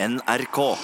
[0.00, 0.76] NRK.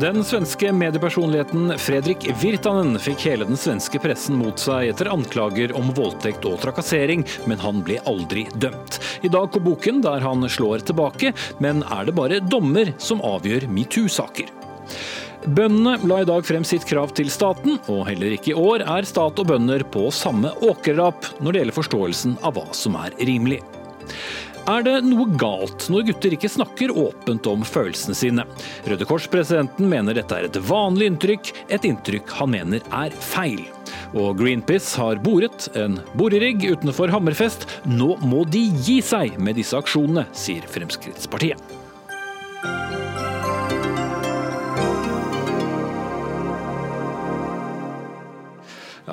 [0.00, 5.88] Den svenske mediepersonligheten Fredrik Virtanen fikk hele den svenske pressen mot seg etter anklager om
[5.96, 9.00] voldtekt og trakassering, men han ble aldri dømt.
[9.24, 11.32] I dag går boken der han slår tilbake,
[11.64, 14.52] men er det bare dommer som avgjør metoo-saker?
[15.46, 19.06] Bøndene la i dag frem sitt krav til staten, og heller ikke i år er
[19.06, 23.60] stat og bønder på samme åkerrap når det gjelder forståelsen av hva som er rimelig.
[24.66, 28.46] Er det noe galt når gutter ikke snakker åpent om følelsene sine?
[28.90, 33.62] Røde Kors-presidenten mener dette er et vanlig inntrykk, et inntrykk han mener er feil.
[34.18, 37.68] Og Greenpeace har boret en borerigg utenfor Hammerfest.
[37.86, 41.75] Nå må de gi seg med disse aksjonene, sier Fremskrittspartiet.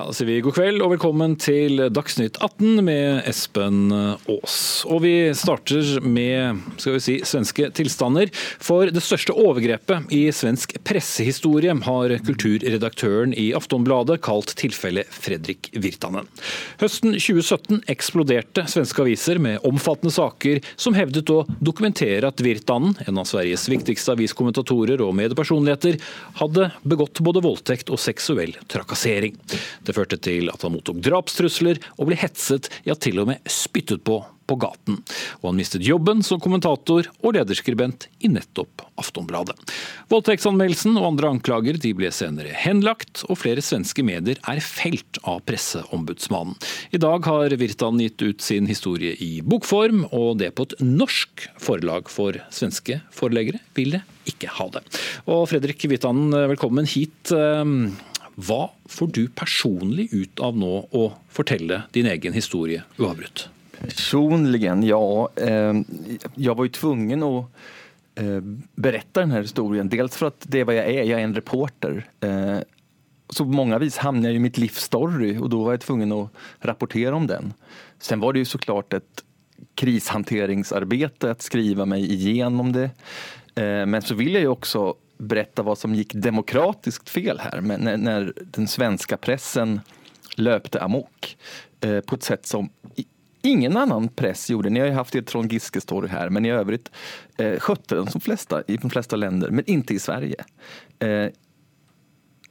[0.04, 4.56] Da sier vi god kveld og velkommen til Dagsnytt 18 med Espen Aas.
[4.90, 8.32] Og vi starter med skal vi si, svenske tilstander.
[8.34, 16.28] For det største overgrepet i svensk pressehistorie har kulturredaktøren i Aftonbladet kalt tilfellet Fredrik Virtanen.
[16.82, 23.22] Høsten 2017 eksploderte svenske aviser med omfattende saker som hevdet å dokumentere at Virtanen, en
[23.22, 26.02] av Sveriges viktigste aviskommentatorer og mediepersonligheter,
[26.42, 29.40] hadde begått både voldtekt og seksuell trakassering.
[29.84, 34.04] Det førte til at han mottok drapstrusler og ble hetset, ja til og med spyttet
[34.06, 35.00] på på gaten.
[35.42, 39.56] Og han mistet jobben som kommentator og lederskribent i nettopp Aftonbladet.
[40.12, 45.42] Voldtektsanmeldelsen og andre anklager de ble senere henlagt, og flere svenske medier er felt av
[45.48, 46.58] presseombudsmannen.
[46.94, 51.48] I dag har Virtan gitt ut sin historie i bokform, og det på et norsk
[51.62, 54.84] forlag for svenske forleggere vil det ikke ha det.
[55.28, 57.34] Og Fredrik Virtanen, velkommen hit.
[58.36, 63.48] Hva får du personlig ut av nå å fortelle din egen historie uavbrutt?
[63.78, 65.30] Personligen, ja.
[65.36, 65.74] Eh,
[66.36, 67.34] jag var jo tvungen å
[68.16, 68.40] eh,
[68.76, 69.90] berätta den här historien.
[69.90, 72.00] Dels for at det er hva jeg er, jeg er en reporter.
[72.26, 72.62] Eh,
[73.30, 76.12] så på många vis hamnade jag i mitt livs story och då var jeg tvungen
[76.14, 76.30] å
[76.62, 77.54] rapportere om den.
[78.00, 79.24] Sen var det ju såklart ett
[79.76, 82.90] krishanteringsarbete att skriva meg igjennom det.
[83.88, 88.34] Men så vill jeg ju också berätta vad som gick demokratiskt fel här när, när
[88.36, 89.82] den svenska pressen
[90.36, 91.38] löpte amok
[91.82, 92.70] eh, på ett sätt som
[93.44, 94.70] ingen annan press gjorde.
[94.70, 96.92] Ni har ju haft er Trond Giske-story här, men i övrigt
[97.38, 100.44] eh, skötte den som flesta, i de flesta länder, men inte i Sverige.
[101.00, 101.28] Eh,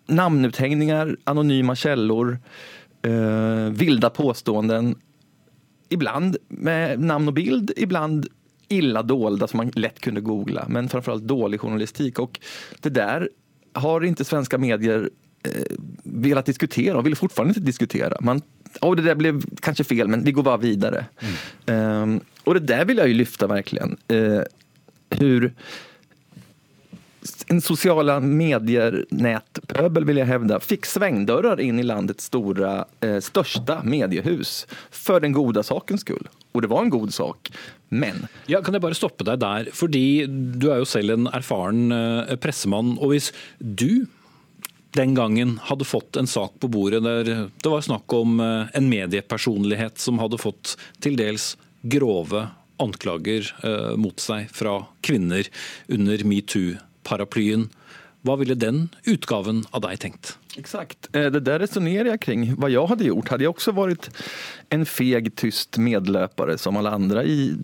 [0.07, 2.39] namnuthängningar, anonyma källor,
[3.03, 4.95] eh, vilda påståenden.
[5.89, 8.29] Ibland med namn och bild, ibland
[8.73, 12.19] illa dolda som man lätt kunde googla, men framförallt dålig journalistik.
[12.19, 12.41] Och
[12.81, 13.29] det där
[13.73, 15.11] har inte svenska medier
[15.43, 18.17] eh, velat diskutera och vill fortfarande inte diskutera.
[18.21, 18.43] Man,
[18.81, 21.07] oh, det där blev kanske fel, men vi går bara vidare.
[21.67, 22.03] Mm.
[22.03, 23.97] Um, och det där vill jag ju lyfta verkligen.
[24.13, 24.43] Uh,
[25.11, 25.55] hur
[27.47, 34.67] en sociala medier-nätpöbel vill jag hävda, fick svängdörrar in i landets stora, eh, största mediehus
[34.91, 36.29] för den goda sakens skull.
[36.53, 37.51] Og det var en god sak,
[37.93, 39.71] men ja, Kan jeg bare stoppe deg der?
[39.77, 42.97] Fordi du er jo selv en erfaren eh, pressemann.
[43.01, 44.07] Og hvis du
[44.93, 48.89] den gangen hadde fått en sak på bordet der det var snakk om eh, en
[48.93, 52.47] mediepersonlighet som hadde fått til dels grove
[52.83, 55.49] anklager eh, mot seg fra kvinner
[55.93, 57.69] under metoo-paraplyen.
[58.23, 60.39] Hva ville den utgaven av deg tenkt?
[60.57, 61.13] Exakt.
[61.13, 62.55] Det där resonerar jag kring.
[62.55, 63.29] Vad jag hade gjort.
[63.29, 64.11] Hade jag också varit
[64.69, 67.57] en feg, tyst medlöpare som alla andra i,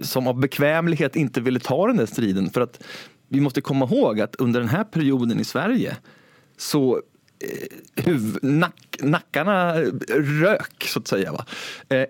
[0.00, 2.50] som av bekvämlighet inte ville ta den där striden.
[2.50, 2.82] För att
[3.28, 5.96] vi måste komma ihåg att under den här perioden i Sverige
[6.56, 7.00] så
[7.94, 9.80] huv, nack, nackarna
[10.40, 11.32] rök, så säga.
[11.32, 11.46] Va?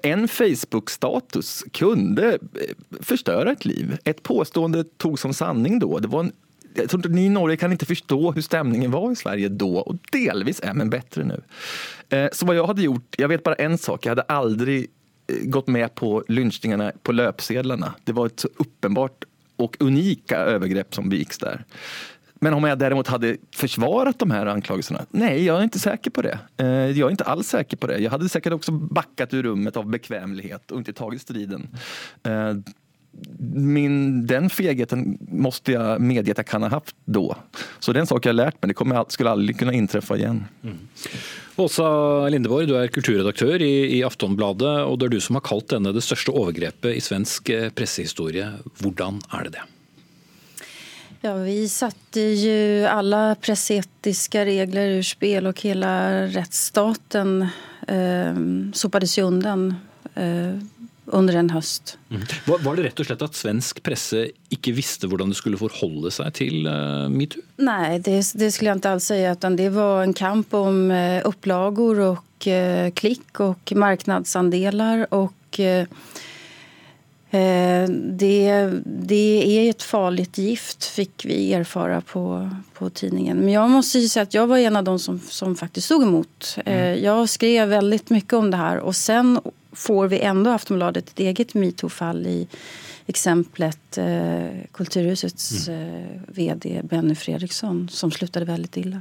[0.02, 2.38] En Facebook-status kunde
[3.00, 3.98] förstöra ett liv.
[4.04, 5.98] Ett påstående tog som sanning då.
[5.98, 6.32] Det var en
[6.74, 9.78] jag tror ikke ni i Norge kan inte förstå hur stämningen var i Sverige då
[9.78, 11.42] och delvis är men bättre nu.
[12.32, 14.86] Så vad jag hade gjort, jag vet bara en sak, jag hade aldrig
[15.42, 17.94] gått med på lynchningarna på löpsedlarna.
[18.04, 19.24] Det var ett så uppenbart
[19.56, 21.64] och unika övergrepp som begicks där.
[22.34, 25.06] Men om jag däremot hade försvarat de här anklagelserna?
[25.10, 26.38] Nej, jag är inte säker på det.
[26.56, 27.98] Jag är inte alls säker på det.
[27.98, 31.68] Jag hade säkert också backat ur rummet av bekvämlighet och inte tagit striden
[33.54, 37.36] min, den fegheten måste jag medge att jag kan ha haft då.
[37.78, 38.68] Så det är en sak jag har lärt mig.
[38.68, 40.44] Det kommer, skulle aldrig kunna inträffa igen.
[40.62, 40.78] Mm.
[41.56, 45.68] Åsa Lindeborg, du er kulturredaktør i, i, Aftonbladet, og det er du som har kalt
[45.70, 48.48] denne det største overgrepet i svensk pressehistorie.
[48.80, 49.68] Hvordan er det det?
[51.24, 55.92] Ja, vi satte jo alle presseetiske regler ur spill, og hele
[56.34, 57.46] rettsstaten
[57.88, 58.42] eh,
[58.76, 59.70] sopades seg undan
[60.20, 60.58] eh,
[61.12, 61.96] under en høst.
[62.08, 62.22] Mm.
[62.48, 66.30] Var, det rett og slett at svensk presse ikke visste hvordan det skulle forholde seg
[66.38, 67.44] til uh, metoo?
[67.64, 69.20] Nei, det, det, skulle jeg ikke alls si.
[69.60, 75.08] Det var en kamp om uh, opplagor og uh, klikk og markedsandeler.
[75.14, 75.32] Og
[77.34, 82.22] det, det, er et farlig gift, fikk vi erfare på,
[82.76, 83.40] på tidningen.
[83.40, 86.54] Men jeg må si at jeg var en av de som, som faktisk stod imot.
[86.62, 87.00] Mm.
[87.02, 88.82] Jeg skrev veldig mye om det her.
[88.86, 89.34] Og sen
[89.74, 92.38] får vi ändå Aftonbladet ett eget metoo-fall i
[93.06, 95.80] exemplet eh, Kulturhusets mm.
[95.80, 99.00] eh, vd Benny Fredriksson som slutade väldigt illa.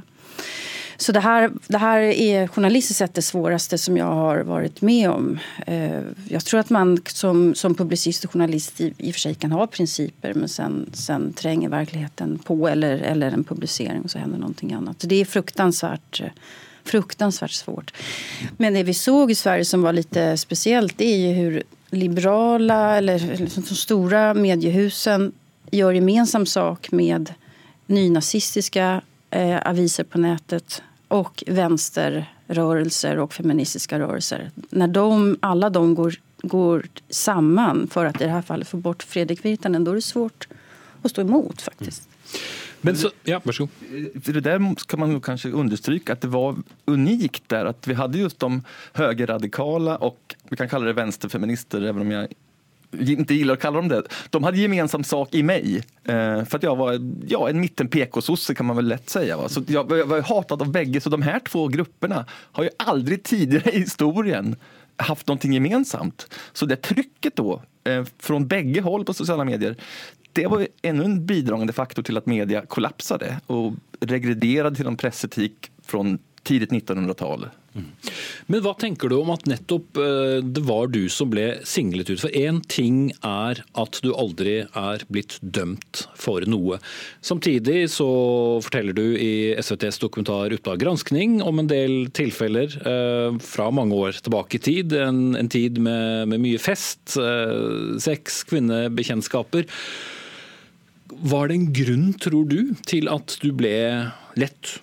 [0.96, 5.10] Så det här, det här är journalistiskt sett det svåraste som jag har varit med
[5.10, 5.38] om.
[5.66, 9.34] Jeg jag tror att man som, som publicist och journalist i, i och för sig
[9.34, 14.18] kan ha principer men sen, sen tränger verkligheten på eller, eller en publicering och så
[14.18, 15.04] händer någonting annat.
[15.08, 16.28] Det är fruktansvärt eh,
[16.84, 17.92] fruktansvärt svårt.
[18.56, 22.96] Men det vi såg i Sverige som var lite speciellt det är ju hur liberala
[22.96, 25.32] eller liksom de stora mediehusen
[25.70, 27.34] gör gemensam sak med
[27.86, 29.02] nynazistiska
[29.34, 34.50] eh, aviser på nätet och vänsterrörelser och feministiska rörelser.
[34.70, 39.02] När de, alla de går, går samman för att i det här fallet få bort
[39.02, 40.48] Fredrik Virtanen, då är det svårt
[41.02, 42.08] att stå emot faktiskt.
[42.80, 43.70] Men så, ja, varsågod.
[44.14, 48.38] Det där kan man kanske understryka att det var unikt där att vi hade just
[48.38, 52.28] de högerradikala och vi kan kalla det vänsterfeminister även om jag
[53.00, 54.02] inte gillar att kalla dem det.
[54.30, 55.82] De hade gemensam sak i mig.
[56.04, 59.36] Eh, för att jag var ja, en mitten PK-sosse kan man väl lätt säga.
[59.36, 59.48] Va?
[59.48, 61.00] Så jag, jag var hatad av bägge.
[61.00, 64.56] Så de här två grupperna har ju aldrig tidigare i historien
[64.96, 66.34] haft någonting gemensamt.
[66.52, 69.76] Så det trycket då eh, från bägge håll på sociala medier
[70.34, 75.70] det var ännu en bidragande faktor till att media kollapsade och regrederade till en pressetik
[75.82, 77.48] från tidigt 1900-tal.
[77.74, 82.20] Men hva tenker du om at nettopp eh, det var du som ble singlet ut?
[82.22, 86.78] For én ting er at du aldri er blitt dømt for noe.
[87.24, 88.08] Samtidig så
[88.64, 94.22] forteller du i SVTs dokumentar Utdag granskning om en del tilfeller eh, fra mange år
[94.22, 94.94] tilbake i tid.
[94.94, 99.66] En, en tid med, med, mye fest, eh, sex, kvinnebekjentskaper.
[101.24, 103.74] Var det en grunn, tror du, til at du ble
[104.38, 104.78] lett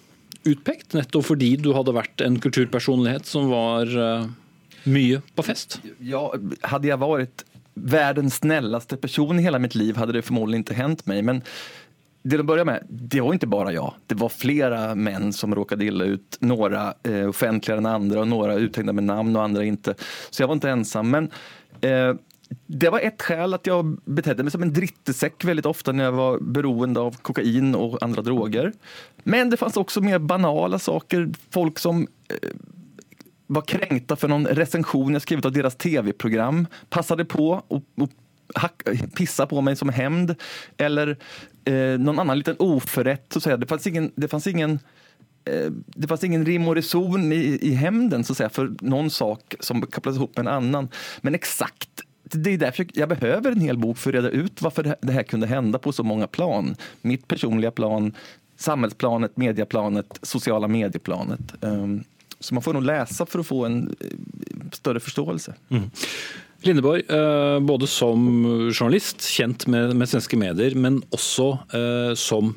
[0.47, 0.95] utpekt?
[0.97, 4.27] Nettopp fordi du hadde vært en kulturpersonlighet som var uh,
[4.89, 5.79] mye på fest?
[5.99, 6.27] Ja,
[6.67, 11.05] hadde jeg vært verdens snilleste person i hele mitt liv hadde det formodentlig ikke hendt
[11.09, 11.23] meg.
[11.27, 11.39] Men
[12.23, 14.01] det å börja med, det var ikke bare jeg.
[14.11, 16.37] Det var flere menn som råkade illa ut.
[16.45, 19.95] Noen eh, offentligere enn andre, og noen uthängda med navn og andre ikke.
[20.29, 21.09] Så jeg var ikke ensam.
[21.15, 21.31] Men
[21.81, 22.11] eh,
[22.67, 26.11] det var ett skäl att jag betedde mig som en drittesäck väldigt ofta när jag
[26.11, 28.73] var beroende av kokain och andra droger.
[29.23, 31.29] Men det fanns också mer banala saker.
[31.49, 32.49] Folk som eh,
[33.47, 36.67] var kränkta för någon recension jag skrivit av deras tv-program.
[36.89, 38.09] Passade på och, och
[39.15, 40.35] pissa på mig som hämnd.
[40.77, 41.17] Eller
[41.65, 43.37] eh, någon annan liten oförrätt.
[43.39, 43.57] Så.
[43.57, 44.79] Det fanns ingen, det fanns ingen
[45.45, 48.59] eh, det fanns ingen rim och reson i, i hämnden så att
[49.09, 50.89] sak som kopplades ihop med en annan.
[51.21, 52.01] Men exakt
[52.33, 55.23] det är därför jag behöver en hel bok för att reda ut varför det här
[55.23, 56.75] kunde hända på så många plan.
[57.01, 58.13] Mitt personliga plan,
[58.57, 61.63] samhällsplanet, medieplanet, sociala medieplanet.
[61.63, 62.03] Ehm,
[62.39, 63.95] så man får nog läsa för att få en
[64.71, 65.53] större større forståelse.
[65.69, 65.91] Mm.
[66.63, 72.53] Lindeborg, eh, både som journalist, kjent med, med svenske medier, men også eh, som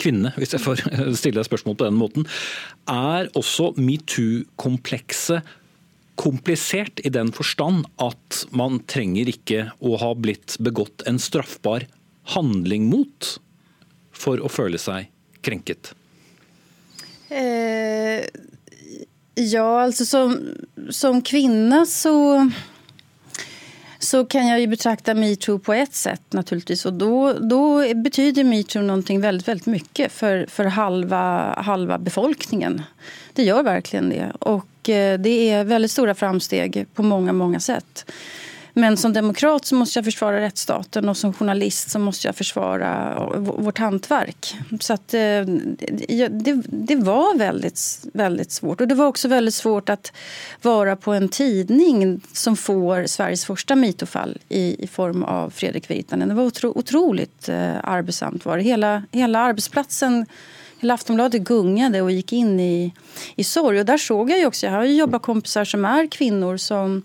[0.00, 0.80] kvinne, hvis jeg får
[1.20, 2.24] stille deg spørsmål på den måten.
[2.88, 5.44] Er også metoo-komplekset
[6.22, 11.88] komplisert i den forstand at man trenger ikke å ha blitt begått en straffbar
[12.36, 13.34] handling mot
[14.14, 15.10] for å føle seg
[15.42, 15.94] krenket?
[17.32, 18.22] Eh,
[19.34, 20.36] ja, altså som,
[20.90, 22.14] som kvinne så
[24.02, 26.86] så kan jeg ju betrakta metoo på ett sätt naturligtvis.
[26.86, 32.82] Och då, då betyder metoo någonting väldigt, väldigt mycket för, för halva, befolkningen.
[33.32, 34.32] Det gjør verkligen det.
[34.46, 38.04] Eh, det är väldigt stora framsteg på många, många sätt.
[38.74, 43.20] Men som demokrat så måste jag försvara rättsstaten och som journalist så måste jag försvara
[43.36, 44.56] vårt hantverk.
[44.80, 45.44] Så att, eh,
[46.30, 48.80] det, det var väldigt, väldigt svårt.
[48.80, 50.12] Och det var också väldigt svårt att
[50.62, 56.28] vara på en tidning som får Sveriges första mitofall i, i form av Fredrik Virtanen.
[56.28, 58.44] Det var otro, otroligt eh, arbetsamt.
[58.44, 58.62] Var det.
[58.62, 60.26] Hela, hela arbetsplatsen
[60.82, 62.92] Hela Aftonbladet gungade och gick in i,
[63.36, 63.80] i sorg.
[63.80, 67.02] Och där såg jag ju också, jag har ju jobbarkompisar som är kvinnor som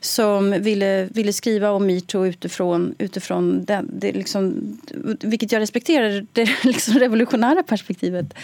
[0.00, 4.78] som ville, ville skriva om metoo utifrån, utifrån det, det liksom,
[5.20, 8.34] vilket jag respekterar, det liksom revolutionära perspektivet.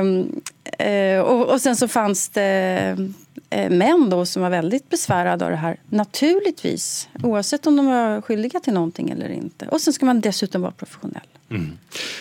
[0.00, 0.40] Um,
[0.86, 2.96] uh, och, och, sen så fanns det
[3.50, 5.76] eh, män då som var väldigt besvärade av det här.
[5.88, 9.66] Naturligtvis, oavsett om de var skyldiga till någonting eller inte.
[9.66, 11.26] Och sen ska man dessutom vara professionell.
[11.50, 11.70] Mm.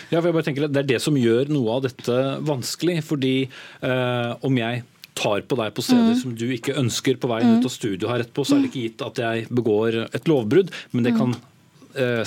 [0.09, 2.15] Ja, for jeg bare tenker Det er det som gjør noe av dette
[2.47, 3.03] vanskelig.
[3.05, 4.83] fordi eh, om jeg
[5.19, 6.19] tar på deg på steder mm.
[6.21, 7.59] som du ikke ønsker på veien mm.
[7.59, 10.71] ut av studio her etterpå, så er det ikke gitt at jeg begår et lovbrudd,
[10.93, 11.41] men det kan uh,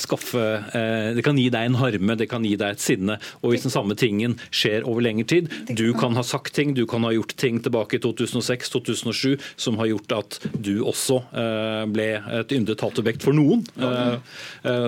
[0.00, 3.18] skaffe uh, Det kan gi deg en harme, det kan gi deg et sinne.
[3.42, 6.84] Og hvis den samme tingen skjer over lengre tid Du kan ha sagt ting, du
[6.88, 12.08] kan ha gjort ting tilbake i 2006-2007 som har gjort at du også uh, ble
[12.42, 13.64] et yndet hatobjekt for noen.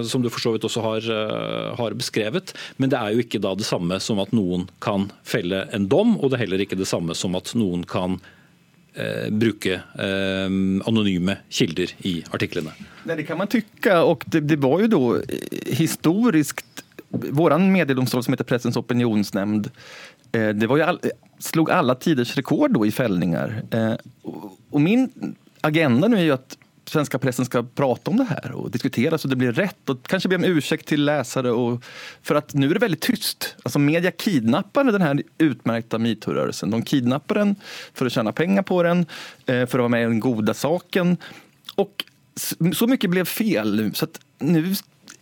[0.07, 1.07] som du for så vidt også har,
[1.79, 2.53] har, beskrevet.
[2.77, 6.17] Men det er jo ikke da det samme som at noen kan felle en dom,
[6.19, 8.34] og det er heller ikke det samme som at noen kan eh,
[9.35, 10.53] bruke eh,
[10.87, 12.71] anonyme kilder i artiklene.
[13.05, 15.01] Det kan man tykke, og det, det var jo da
[15.75, 16.63] historisk
[17.15, 19.71] vår mediedomstol som heter Pressens opinionsnemnd,
[20.33, 21.01] eh, det var jo all,
[21.39, 23.63] slog alle tiders rekord i fellinger.
[23.71, 23.95] Eh,
[24.71, 26.59] och min agenda nå er jo att
[26.91, 29.81] svenska pressen skal prate om det her og diskutere så det blir rett.
[29.91, 31.53] Og kanskje be om unnskyldning til lesere.
[32.23, 33.55] for at nå er det veldig tyst.
[33.65, 36.71] Altså, media kidnapper den her utmärkta metoo-rørelsen.
[36.71, 37.57] De kidnapper den
[37.95, 39.07] for å tjene penger på den,
[39.47, 41.17] for å være med i den gode saken.
[41.81, 42.05] Og
[42.37, 44.09] så mye ble feil fel så
[44.43, 44.63] nå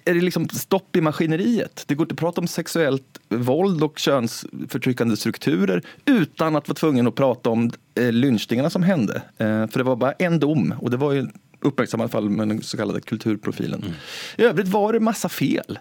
[0.04, 1.84] är det liksom stopp i maskineriet.
[1.86, 7.06] Det går ikke å prate om sexuellt våld og kjønnsfortrykkende strukturer uten å være tvungen
[7.06, 9.22] å prate om eh, lynchningarna som hendte.
[9.38, 11.28] Eh, för det var bare en dom og det var ju
[11.62, 13.80] uppmärksammade fall med den så kallade kulturprofilen.
[13.82, 13.94] Mm.
[14.36, 15.78] I övrigt var det massa fel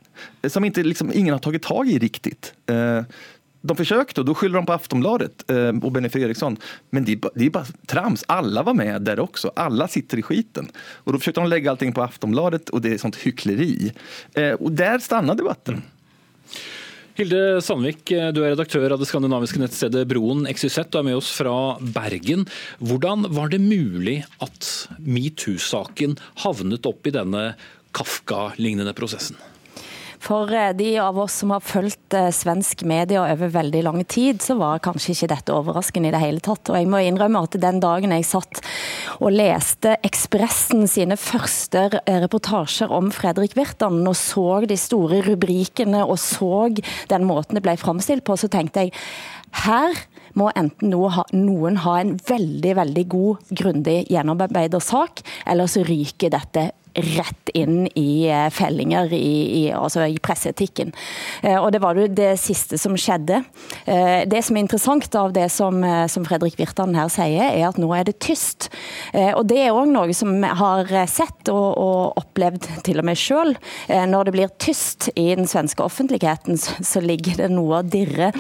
[0.48, 2.54] som inte, liksom, ingen har tagit tag i riktigt.
[2.66, 3.04] Eh,
[3.62, 6.58] de försökte och då skyller de på Aftonbladet eh, och Benny Fredriksson.
[6.90, 8.24] Men det är, bara, det är bara trams.
[8.28, 9.52] Alla var med där också.
[9.56, 10.68] Alla sitter i skiten.
[10.76, 13.92] Och då försökte de lägga allting på Aftonbladet och det är sånt hyckleri.
[14.34, 15.74] Eh, och där stannar debatten.
[15.74, 15.86] Mm.
[17.18, 21.32] Hilde Sandvik, du er redaktør av det skandinaviske nettstedet Broen XYZ og er med oss
[21.36, 22.46] fra Bergen.
[22.80, 24.70] Hvordan var det mulig at
[25.04, 26.16] metoo-saken
[26.46, 27.50] havnet opp i denne
[27.98, 29.36] Kafka-lignende prosessen?
[30.22, 34.42] For eh, de av oss som har fulgt eh, svensk media over veldig lang tid,
[34.44, 36.70] så var kanskje ikke dette overraskende i det hele tatt.
[36.70, 38.62] Og jeg må innrømme at den dagen jeg satt
[39.18, 46.06] og leste Ekspressen sine første eh, reportasjer om Fredrik Virtanen, og så de store rubrikene
[46.06, 46.70] og så
[47.10, 48.96] den måten det ble framstilt på, så tenkte jeg
[49.66, 49.98] her
[50.38, 56.70] må enten noen ha en veldig veldig god, grundig gjennomarbeidet sak, eller så ryker dette
[56.94, 60.92] rett inn i eh, fellinger i, i, altså i presseetikken.
[61.42, 63.42] Eh, og Det var det siste som skjedde.
[63.86, 65.82] Eh, det som er interessant av det som,
[66.12, 68.70] som Fredrik Virtanen her sier, er at nå er det tyst.
[69.14, 73.20] Og Det er òg noe som vi har sett og, og opplevd til og med
[73.20, 73.54] sjøl.
[73.88, 78.32] Når det blir tyst i den svenske offentligheten, så ligger det noe å dirre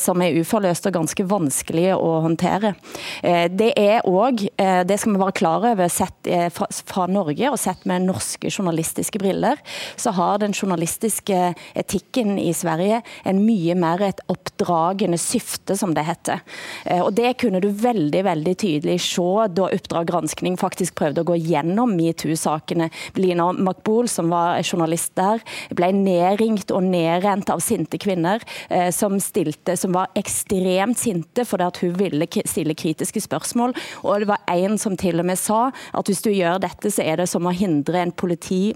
[0.00, 2.74] som er uforløst og ganske vanskelig å håndtere.
[3.22, 8.06] Det er òg, det skal vi være klar over, sett fra Norge og sett med
[8.08, 9.60] norske journalistiske briller,
[9.96, 16.06] så har den journalistiske etikken i Sverige en mye mer et oppdragende syfte, som det
[16.08, 16.42] heter.
[16.84, 21.28] Eh, og Det kunne du veldig veldig tydelig se da Oppdrag granskning faktisk prøvde å
[21.28, 22.90] gå gjennom metoo-sakene.
[23.18, 25.42] Lina Makbol, som var journalist der,
[25.74, 31.68] ble nedringt og nedrent av sinte kvinner eh, som stilte, som var ekstremt sinte fordi
[31.68, 33.74] at hun ville stille kritiske spørsmål.
[34.02, 37.04] Og det var en som til og med sa at hvis du gjør dette, så
[37.04, 38.74] er det som å hindre hindre en politi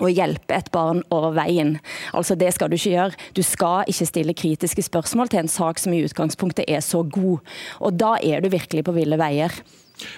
[0.00, 1.76] å hjelpe et barn over veien.
[2.16, 3.18] Altså Det skal du ikke gjøre.
[3.36, 7.42] Du skal ikke stille kritiske spørsmål til en sak som i utgangspunktet er så god.
[7.80, 9.52] Og Da er du virkelig på ville veier.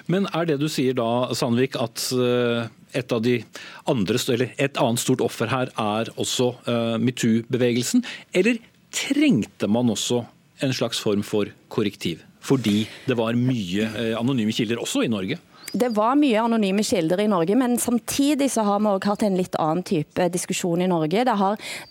[0.09, 3.41] Men er det du sier da, Sandvik, at eh, et av de
[3.91, 8.05] andre, eller et annet stort offer her er også uh, metoo-bevegelsen?
[8.33, 8.63] Eller
[8.95, 10.23] trengte man også
[10.65, 12.23] en slags form for korrektiv?
[12.45, 15.41] Fordi det var mye uh, anonyme kilder også i Norge?
[15.75, 19.35] Det var mye anonyme kilder i Norge, men samtidig så har vi også hatt en
[19.35, 21.25] litt annen type diskusjon i Norge.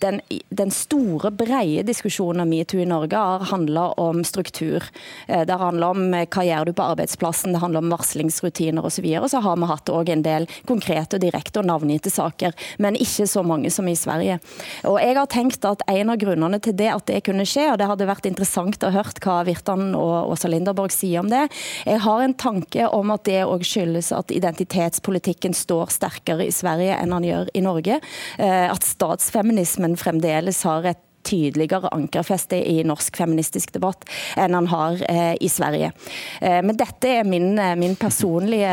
[0.00, 4.86] Den, den store, breie diskusjonen om metoo i Norge har handla om struktur.
[5.26, 9.10] Eh, det handler om eh, hva gjør du på arbeidsplassen, det handler om varslingsrutiner osv.
[9.18, 12.96] Og, så har vi hatt også en del konkrete og direkte og navngitte saker, men
[12.96, 14.40] ikke så mange som i Sverige.
[14.88, 17.78] Og jeg har tenkt at En av grunnene til det at det kunne skje, og
[17.78, 21.44] det hadde vært interessant å høre hva Virtan og Åsa Linderborg sier om det,
[21.84, 26.96] jeg har en tanke om at det òg skyldes at identitetspolitikken står sterkere i Sverige
[27.00, 28.00] enn han gjør i Norge.
[28.38, 34.04] Eh, at statsfeminismen fremdeles har et tydeligere ankerfeste i norsk feministisk debatt
[34.40, 35.92] enn han har eh, i Sverige.
[36.40, 38.72] Eh, men dette er min, eh, min personlige,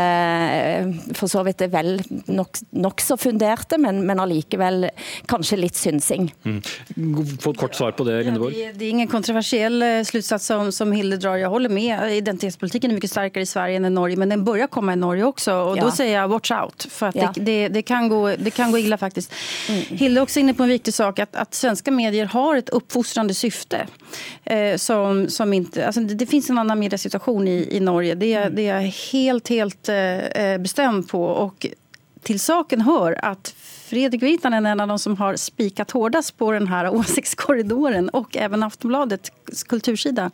[1.17, 1.97] for så vidt vel
[2.31, 4.87] nokså nok funderte, men, men allikevel
[5.29, 6.29] kanskje litt synsing.
[6.45, 6.59] Mm.
[7.41, 8.55] Få et kort svar på det, Lindeborg.
[8.55, 11.37] Ja, det, det, er ingen kontroversiell sluttsats slutsats som, som Hilde drar.
[11.37, 11.91] Jeg holder med.
[12.17, 15.25] Identitetspolitikken er mye sterkere i Sverige enn i Norge, men den begynner komme i Norge
[15.27, 15.55] også.
[15.71, 15.85] Og ja.
[15.85, 17.31] da sier jeg watch out, for ja.
[17.35, 19.31] det, det, det, kan gå, det kan gå ille, faktisk.
[19.69, 19.97] Mm.
[20.01, 23.33] Hilde er også inne på en viktig sak, at, at svenske medier har et oppfostrende
[23.33, 23.85] syfte.
[24.43, 28.15] Eh, som, som inte, alltså det, det finns en annen mediesituasjon i, i Norge.
[28.15, 28.55] Det, mm.
[28.55, 31.23] det er helt, helt eh, bestemt på.
[31.25, 31.67] Og
[32.23, 33.53] til saken hör at
[33.91, 38.37] Fredrik Virtanen er en av de som har spikat hårdast på den här åsiktskorridoren og
[38.37, 39.31] även Aftonbladets
[39.67, 40.31] kultursida.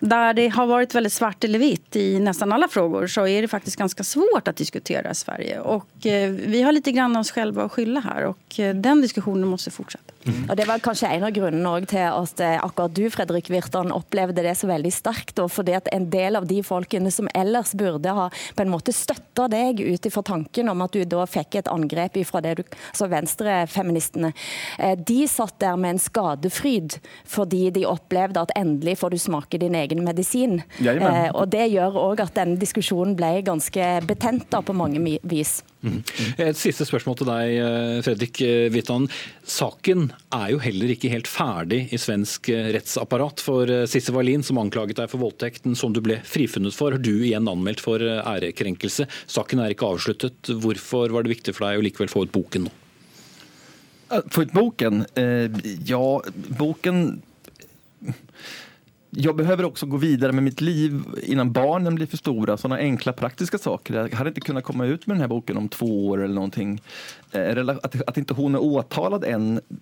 [0.00, 3.50] Der det har vært veldig svart eller vitt i nesten alle frågor så er det
[3.50, 5.58] faktisk ganske svårt å diskutere i Sverige.
[5.60, 9.48] Og eh, vi har litt grann oss selv å skylde her og eh, den diskusjonen
[9.50, 10.14] må fortsette.
[10.48, 14.44] Og Det var kanskje en av grunnene til at eh, akkurat du Fredrik Virtan, opplevde
[14.44, 15.38] det så veldig sterkt.
[15.48, 19.48] fordi at en del av de folkene som ellers burde ha på en måte støtta
[19.48, 23.08] deg ut ifra tanken om at du da fikk et angrep fra det du, altså
[23.10, 24.32] venstrefeministene,
[24.96, 29.76] de satt der med en skadefryd fordi de opplevde at endelig får du smake din
[29.78, 30.62] egen medisin.
[30.80, 35.60] Eh, og Det gjør òg at denne diskusjonen ble ganske betent da, på mange vis.
[35.78, 36.00] Mm.
[36.42, 38.40] Et siste spørsmål til deg, eh, Fredrik
[38.74, 39.06] Wittan.
[39.46, 43.42] Saken er jo heller ikke helt ferdig i svensk eh, rettsapparat.
[43.44, 47.02] For eh, Sisse Wallin, som anklaget deg for voldtekten som du ble frifunnet for, har
[47.02, 49.06] du igjen anmeldt for ærekrenkelse.
[49.30, 50.50] Saken er ikke avsluttet.
[50.50, 52.74] Hvorfor var det viktig for deg å likevel få ut boken nå?
[54.32, 55.02] Få ut boken?
[55.84, 56.04] Ja,
[56.56, 57.02] boken
[59.10, 62.56] jag behöver också gå vidare med mitt liv innan barnen blir för stora.
[62.56, 63.94] Sådana enkla praktiska saker.
[63.94, 66.82] Jag hade inte kunnat komma ut med den här boken om två år eller någonting.
[67.32, 69.24] Eh, att, att inte hon är åtalad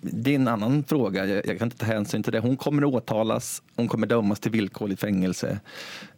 [0.01, 1.25] det är en annan fråga.
[1.25, 2.39] Jag, kan inte ta hänsyn till det.
[2.39, 5.59] Hon kommer att åtalas, hon kommer dömas till villkorligt fängelse.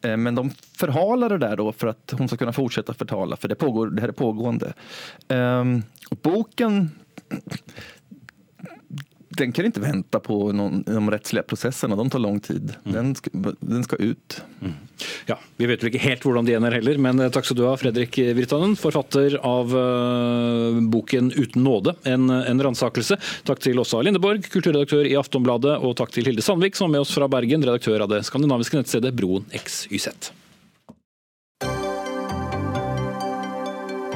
[0.02, 3.48] Eh, men de förhalar det där då för att hon ska kunna fortsätta förtala, för
[3.48, 4.74] det, pågår, det här är pågående.
[5.28, 5.84] Ehm,
[6.22, 6.90] boken
[9.40, 11.98] den kan ikke vente på noen, de rettslige prosessene.
[12.00, 12.74] De tar lang tid.
[12.84, 12.94] Mm.
[12.94, 14.40] Den, skal, den skal ut.
[14.62, 14.76] Mm.
[15.30, 17.64] Ja, Vi vet vel ikke helt hvordan de ender heller, men eh, takk skal du
[17.68, 23.20] ha, Fredrik Virtanen, forfatter av uh, boken 'Uten nåde en, en ransakelse'.
[23.48, 27.08] Takk til Åsa Lindeborg, kulturredaktør i Aftonbladet, og takk til Hilde Sandvik, som er med
[27.08, 30.32] oss fra Bergen, redaktør av det skandinaviske nettstedet Broen XYZ.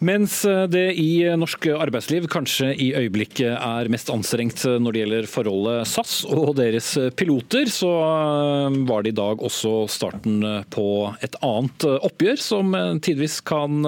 [0.00, 0.40] Mens
[0.72, 6.14] det i norsk arbeidsliv kanskje i øyeblikket er mest anstrengt når det gjelder forholdet SAS
[6.24, 6.88] og deres
[7.20, 7.90] piloter, så
[8.88, 10.40] var det i dag også starten
[10.72, 10.86] på
[11.20, 12.72] et annet oppgjør som
[13.04, 13.84] tidvis kan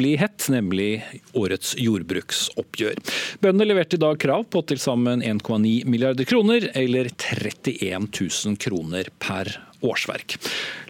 [0.00, 0.90] bli hett, nemlig
[1.36, 2.96] årets jordbruksoppgjør.
[3.44, 9.12] Bøndene leverte i dag krav på til sammen 1,9 milliarder kroner, eller 31 000 kroner
[9.20, 10.36] per år årsverk.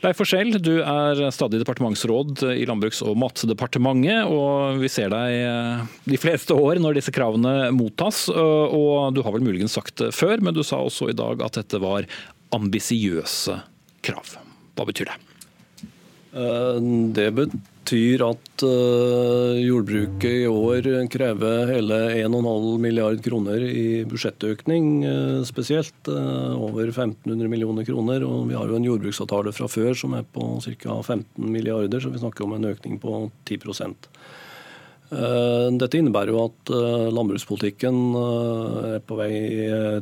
[0.05, 5.87] Leif Forsell, du er stadig departementsråd i Landbruks- og matdepartementet, og vi ser deg eh,
[6.09, 8.27] de fleste år når disse kravene mottas.
[8.33, 11.61] og Du har vel muligens sagt det før, men du sa også i dag at
[11.61, 12.09] dette var
[12.57, 13.59] ambisiøse
[14.07, 14.37] krav.
[14.79, 15.19] Hva betyr det?
[16.39, 16.79] Eh,
[17.19, 24.91] det betyr betyr at uh, jordbruket i år krever hele 1,5 milliard kroner i budsjettøkning
[25.07, 25.97] uh, spesielt.
[26.05, 28.25] Uh, over 1500 millioner kroner.
[28.29, 30.99] Og vi har jo en jordbruksavtale fra før som er på ca.
[31.01, 34.13] 15 milliarder, så vi snakker om en økning på 10%
[35.09, 36.71] dette innebærer jo at
[37.17, 39.31] landbrukspolitikken er på vei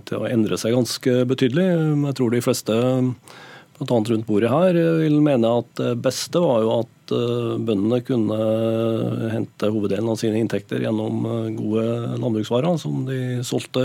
[0.02, 1.66] til å endre seg ganske betydelig.
[2.08, 3.86] Jeg tror de fleste bl.a.
[3.86, 8.36] rundt bordet her vil mene at det beste var jo at Eh, bøndene kunne
[9.30, 11.84] hente hoveddelen av sine inntekter gjennom eh, gode
[12.18, 13.84] landbruksvarer som de solgte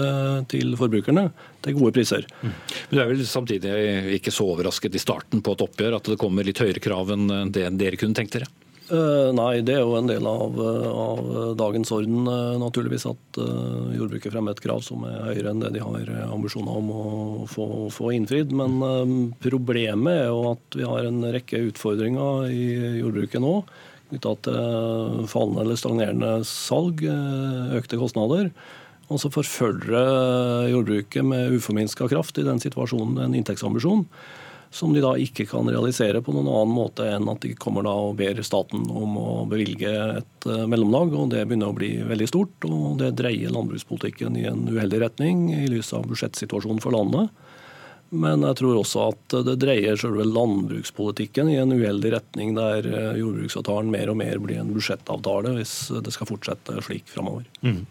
[0.51, 1.27] til forbrukerne
[1.61, 2.25] til gode priser.
[2.41, 2.55] Mm.
[2.89, 3.75] Men Du er vel samtidig
[4.17, 7.29] ikke så overrasket i starten på et oppgjør at det kommer litt høyere krav enn
[7.53, 8.49] det dere kunne tenkt dere?
[8.91, 13.39] Eh, nei, det er jo en del av, av dagens orden, eh, naturligvis, at
[13.95, 17.05] jordbruket fremmer et krav som er høyere enn det de har ambisjoner om å
[17.47, 18.51] få, få innfridd.
[18.51, 22.67] Men problemet er jo at vi har en rekke utfordringer i
[22.99, 23.61] jordbruket nå
[24.11, 26.99] knytta til fallende eller stagnerende salg,
[27.79, 28.51] økte kostnader.
[29.07, 34.03] Og så forfølger jordbruket med uforminska kraft i den situasjonen en inntektsambisjon
[34.71, 37.91] som de da ikke kan realisere på noen annen måte enn at de kommer da
[38.07, 41.11] og ber staten om å bevilge et uh, mellomlag.
[41.11, 45.49] og Det begynner å bli veldig stort, og det dreier landbrukspolitikken i en uheldig retning
[45.57, 47.33] i lys av budsjettsituasjonen for landet.
[48.11, 53.19] Men jeg tror også at det dreier selve landbrukspolitikken i en uheldig retning, der eh,
[53.21, 57.47] jordbruksavtalen mer og mer blir en budsjettavtale hvis det skal fortsette slik framover.
[57.63, 57.85] Mm.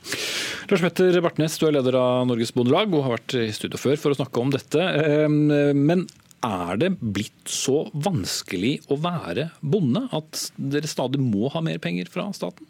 [0.72, 3.96] Lars Petter Bartnes, du er leder av Norges Bondelag og har vært i studio før
[4.00, 4.90] for å snakke om dette.
[5.72, 6.04] Men
[6.46, 12.08] er det blitt så vanskelig å være bonde at dere stadig må ha mer penger
[12.12, 12.66] fra staten?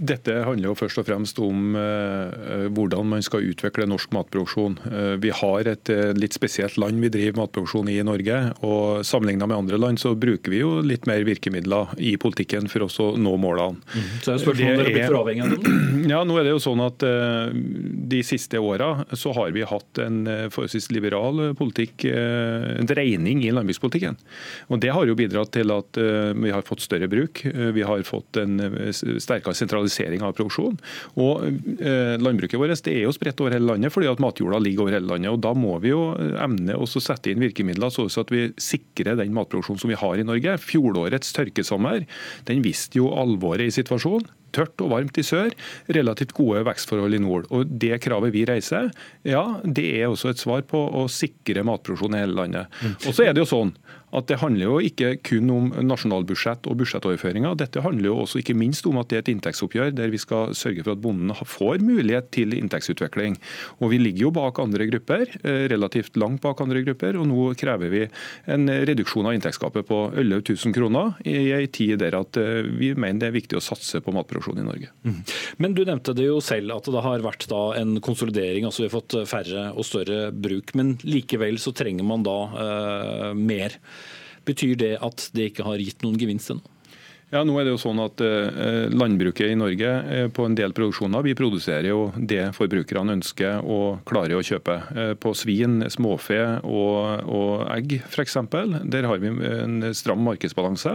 [0.00, 4.78] Dette handler jo først og fremst om uh, hvordan man skal utvikle norsk matproduksjon.
[4.86, 8.38] Uh, vi har et uh, litt spesielt land vi driver matproduksjon i i Norge.
[8.64, 12.86] og Sammenlignet med andre land så bruker vi jo litt mer virkemidler i politikken for
[12.86, 13.82] å nå målene.
[13.82, 14.08] Mm.
[14.22, 15.76] Så er det spørsmålet om dere blir for avhengig av det?
[16.12, 17.04] Ja, nå er det jo sånn at
[18.12, 24.18] De siste åra så har vi hatt en forholdsvis liberal politikk, en dreining i landbrukspolitikken.
[24.72, 26.00] Og Det har jo bidratt til at
[26.36, 27.44] vi har fått større bruk.
[27.46, 28.58] Vi har fått en
[28.92, 30.78] sterkere sentralisering sentralisering av produksjon.
[31.20, 31.46] Og
[31.80, 35.10] eh, Landbruket vårt er jo spredt over hele landet fordi at matjorda ligger over hele
[35.10, 35.32] landet.
[35.32, 39.18] og Da må vi jo eh, emne å sette inn virkemidler så at vi sikrer
[39.18, 40.58] den matproduksjonen som vi har i Norge.
[40.62, 42.06] Fjorårets tørkesommer
[42.48, 45.54] den viste jo alvoret i situasjonen tørt og varmt i sør,
[45.92, 47.48] relativt gode vekstforhold i nord.
[47.50, 48.90] Og Det kravet vi reiser,
[49.24, 52.70] ja, det er også et svar på å sikre matproduksjon i hele landet.
[52.82, 52.96] Mm.
[53.06, 53.74] Og så er det jo sånn
[54.12, 57.56] at det handler jo ikke kun om nasjonalbudsjett og budsjettoverføringer.
[57.56, 60.52] Dette handler jo også ikke minst om at det er et inntektsoppgjør der vi skal
[60.56, 63.38] sørge for at bonden får mulighet til inntektsutvikling.
[63.80, 67.54] Og Vi ligger jo bak andre grupper, eh, relativt langt bak andre grupper, og nå
[67.56, 68.08] krever vi
[68.46, 72.94] en reduksjon av inntektsgapet på 11 000 kroner i ei tid der at eh, vi
[72.94, 74.90] mener det er viktig å satse på matproduksjon i Norge.
[75.06, 75.20] Mm.
[75.62, 78.96] Men du nevnte det jo selv at det har vært en konsolidering, altså vi har
[78.96, 80.74] fått færre og større bruk.
[80.78, 83.78] Men likevel så trenger man da eh, mer.
[84.48, 86.66] Betyr det at det ikke har gitt noen gevinst ennå?
[87.32, 90.74] Ja, nå er det jo sånn at eh, Landbruket i Norge eh, på en del
[90.76, 94.74] produksjoner vi produserer jo det forbrukerne ønsker og klarer å kjøpe.
[94.92, 98.36] Eh, på svin, småfe og, og egg f.eks.
[98.84, 100.92] Der har vi en stram markedsbalanse.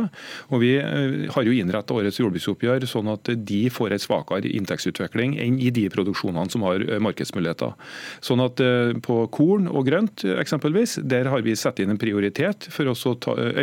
[0.54, 5.58] Og Vi har jo innrettet årets jordbruksoppgjør sånn at de får en svakere inntektsutvikling enn
[5.58, 7.74] i de produksjonene som har markedsmuligheter.
[8.22, 8.62] Sånn at
[9.06, 12.98] På korn og grønt eksempelvis, der har vi satt inn en prioritet for å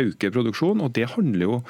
[0.03, 0.83] øke produksjonen.
[0.83, 1.61] og Det handler jo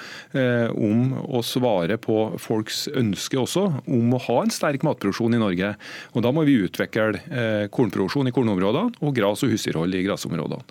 [0.73, 5.41] om om å svare på folks ønske også om å ha en sterk matproduksjon i
[5.41, 5.73] Norge.
[6.15, 10.65] Og Da må vi utvikle eh, kornproduksjon i kornområdene og gras- og husdyrhold i grasområdene.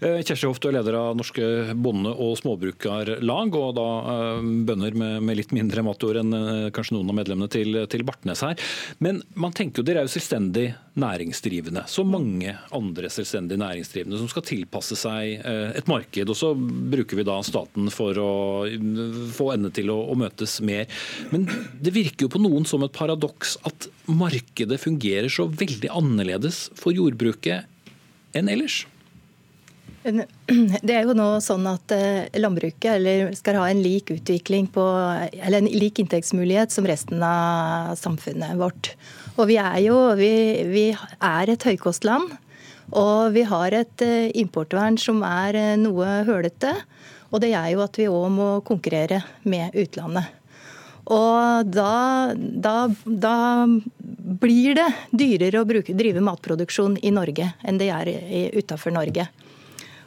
[0.00, 4.96] Eh, Kjersti Hoft, du er leder av Norske bonde- og småbrukarlag, og da eh, bønder
[4.98, 8.58] med, litt mindre matjord enn eh, kanskje noen av medlemmene til, Bartnes her.
[9.04, 10.66] Men man tenker jo dere er jo selvstendig
[11.00, 15.40] næringsdrivende, så mange andre selvstendig næringsdrivende som skal tilpasse seg
[15.78, 16.30] et marked.
[16.30, 18.30] Og så bruker vi da staten for å
[19.34, 20.86] få endene til å møtes mer.
[21.32, 21.48] Men
[21.82, 26.94] det virker jo på noen som et paradoks at markedet fungerer så veldig annerledes for
[26.94, 27.64] jordbruket
[28.36, 28.84] enn ellers.
[30.84, 34.84] Det er jo nå sånn at eh, landbruket skal ha en lik utvikling på,
[35.32, 38.92] eller en lik inntektsmulighet som resten av samfunnet vårt.
[39.38, 40.34] Og vi er jo vi,
[40.68, 42.36] vi er et høykostland.
[42.92, 46.74] Og vi har et eh, importvern som er eh, noe hølete.
[47.32, 50.28] Og det er jo at vi òg må konkurrere med utlandet.
[51.14, 53.38] Og da, da, da,
[54.40, 58.08] blir det dyrere å bruke, drive matproduksjon i Norge enn det er
[58.56, 59.26] utafor Norge.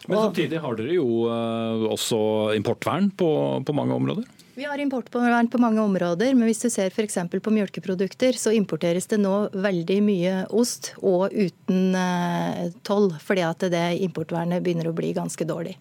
[0.08, 2.20] Men samtidig har dere jo eh, også
[2.56, 3.30] importvern på,
[3.68, 4.28] på mange områder?
[4.58, 7.20] Vi har importvern på mange områder, men hvis du ser f.eks.
[7.30, 13.68] på melkeprodukter, så importeres det nå veldig mye ost, og uten eh, toll, fordi at
[13.70, 15.76] det importvernet begynner å bli ganske dårlig.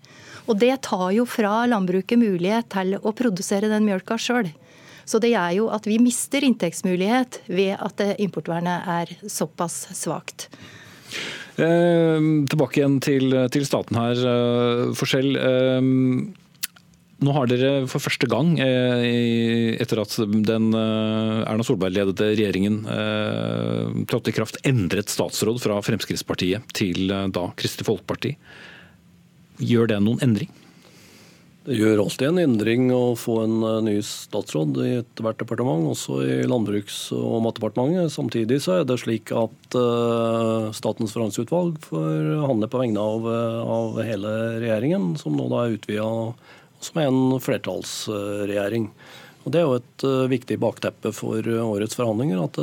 [0.44, 4.52] Og det tar jo fra landbruket mulighet til å produsere den mjølka sjøl.
[5.08, 10.50] Så det gjør jo at vi mister inntektsmulighet ved at importvernet er såpass svakt.
[11.57, 14.21] Eh, tilbake igjen til, til staten her.
[14.33, 15.31] Eh, Forskjell.
[15.40, 15.87] Eh,
[17.16, 22.83] nå har dere for første gang, etter at den Erna Solberg-ledede regjeringen
[24.05, 28.35] trådte i kraft, endret statsråd fra Fremskrittspartiet til da Kristelig Folkeparti.
[29.64, 30.53] Gjør det noen endring?
[31.66, 36.20] Det gjør alltid en endring å få en eh, ny statsråd i ethvert departement, også
[36.22, 38.12] i Landbruks- og matdepartementet.
[38.14, 43.59] Samtidig så er det slik at uh, Statens forhandlingsutvalg får handle på vegne av, eh,
[43.79, 46.07] av, hele regjeringen, som nå da er utvida
[46.87, 48.87] som en flertallsregjering.
[49.42, 52.62] Og Det er jo et viktig bakteppe for årets forhandlinger, at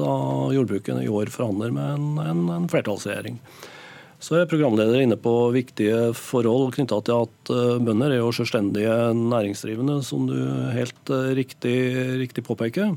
[0.55, 3.39] jordbruket i år forhandler med en, en, en flertallsregjering.
[4.23, 8.95] Så er programleder inne på viktige forhold knytta til at eh, bønder er jo selvstendige
[9.19, 10.37] næringsdrivende, som du
[10.71, 11.75] helt eh, riktig,
[12.21, 12.93] riktig påpeker.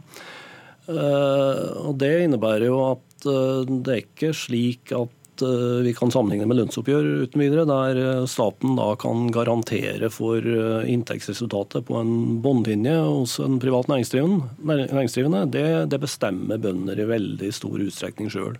[0.87, 6.57] Eh, og Det innebærer jo at det er ikke slik at vi kan sammenligne med
[6.61, 13.59] lønnsoppgjør uten videre, der staten da kan garantere for inntektsresultatet på en båndlinje hos en
[13.61, 18.57] privat næringsdrivende, det, det bestemmer bønder i veldig stor utstrekning sjøl.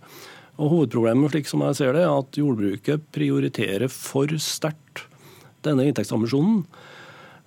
[0.57, 5.05] Hovedproblemet slik som jeg ser det, er at jordbruket prioriterer for sterkt
[5.65, 6.63] denne inntektsambisjonen.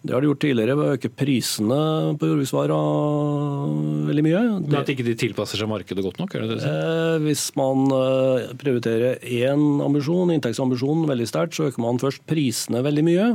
[0.01, 1.79] Det har de gjort tidligere ved å øke prisene
[2.17, 4.41] på jordbruksvarer veldig mye.
[4.63, 6.33] Men At ikke de tilpasser seg markedet godt nok?
[6.33, 12.01] det det eh, Hvis man eh, prioriterer én ambisjon, inntektsambisjonen, veldig sterkt, så øker man
[12.01, 13.29] først prisene veldig mye.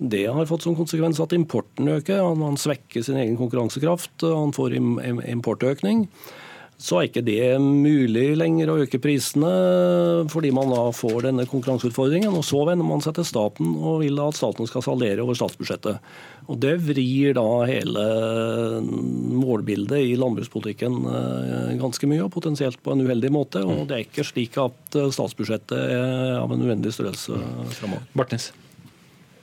[0.00, 2.24] Det har fått som konsekvens at importen øker.
[2.32, 4.24] Man svekker sin egen konkurransekraft.
[4.24, 6.06] Man får importøkning
[6.76, 9.48] så er ikke det mulig lenger å øke prisene,
[10.28, 12.34] fordi man da får denne konkurranseutfordringen.
[12.36, 16.04] og Så vender man seg til staten og vil at staten skal saldere over statsbudsjettet.
[16.52, 18.04] Og Det vrir da hele
[18.84, 23.64] målbildet i landbrukspolitikken eh, ganske mye, og potensielt på en uheldig måte.
[23.64, 27.40] Og Det er ikke slik at statsbudsjettet er av en uendelig størrelse
[27.80, 28.04] framover.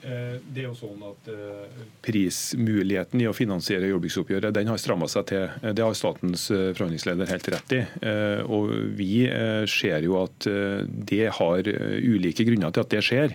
[0.04, 5.08] Eh, det er jo sånn at eh, Prismuligheten i å finansiere jordbruksoppgjøret den har stramma
[5.08, 5.46] seg til.
[5.62, 7.80] Eh, det har statens forhandlingsleder helt rett i.
[8.44, 9.24] Og Vi
[9.70, 10.46] ser jo at
[11.08, 13.34] det har ulike grunner til at det skjer.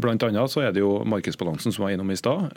[0.00, 2.50] Blant annet så er det jo markedsbalansen som var innom i stad.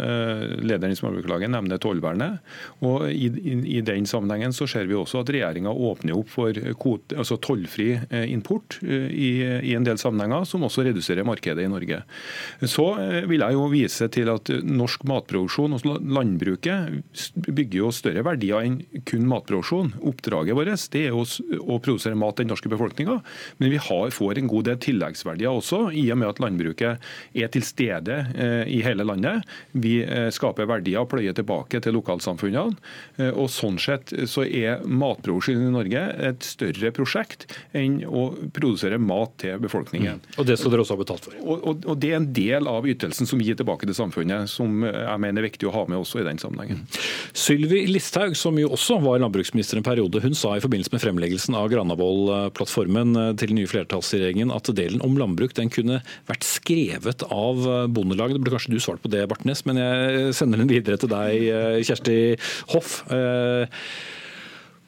[0.61, 2.41] Lederen i Småbrukarlaget nevner tollvernet.
[2.85, 6.57] Og i, i, i, den sammenhengen så ser vi også at regjeringa åpner opp for
[6.79, 7.91] kvote, altså tollfri
[8.29, 12.03] import i, i en del sammenhenger, som også reduserer markedet i Norge.
[12.61, 12.87] Så
[13.29, 18.79] vil jeg jo vise til at norsk matproduksjon og landbruket bygger jo større verdier enn
[19.07, 19.93] kun matproduksjon.
[20.09, 23.19] Oppdraget vårt det er å produsere mat til den norske befolkninga,
[23.59, 27.51] men vi har, får en god del tilleggsverdier også, i og med at landbruket er
[27.53, 29.47] til stede eh, i hele landet.
[29.71, 32.77] Vi eh, skaper verdier og pløyer tilbake til lokalsamfunnene.
[33.17, 37.45] Eh, og Sånn sett så er matproduksjon i Norge et større prosjekt
[37.77, 40.19] enn å produsere mat til befolkningen.
[40.23, 40.37] Mm.
[40.41, 41.37] Og Det skal dere også ha betalt for?
[41.43, 44.49] Og, og, og Det er en del av ytelsen ytelsen som gir tilbake til samfunnet,
[44.49, 46.81] som jeg mener er viktig å ha med også i den sammenhengen.
[47.37, 51.57] Sylvi Listhaug, som jo også var landbruksminister en periode, hun sa i forbindelse med fremleggelsen
[51.57, 57.61] av Granavolden-plattformen til den nye flertallsregjeringen at delen om landbruk den kunne vært skrevet av
[57.93, 58.39] Bondelaget.
[58.39, 61.85] Det burde kanskje du svart på det, Bartnes, men jeg sender den videre til deg,
[61.85, 62.17] Kjersti
[62.73, 63.03] Hoff.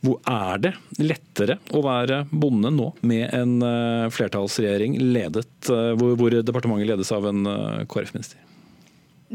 [0.06, 6.16] Eh, hvor er det lettere å være bonde nå med en eh, flertallsregjering ledet, hvor,
[6.16, 8.42] hvor, departementet ledes av en eh, KrF-minister?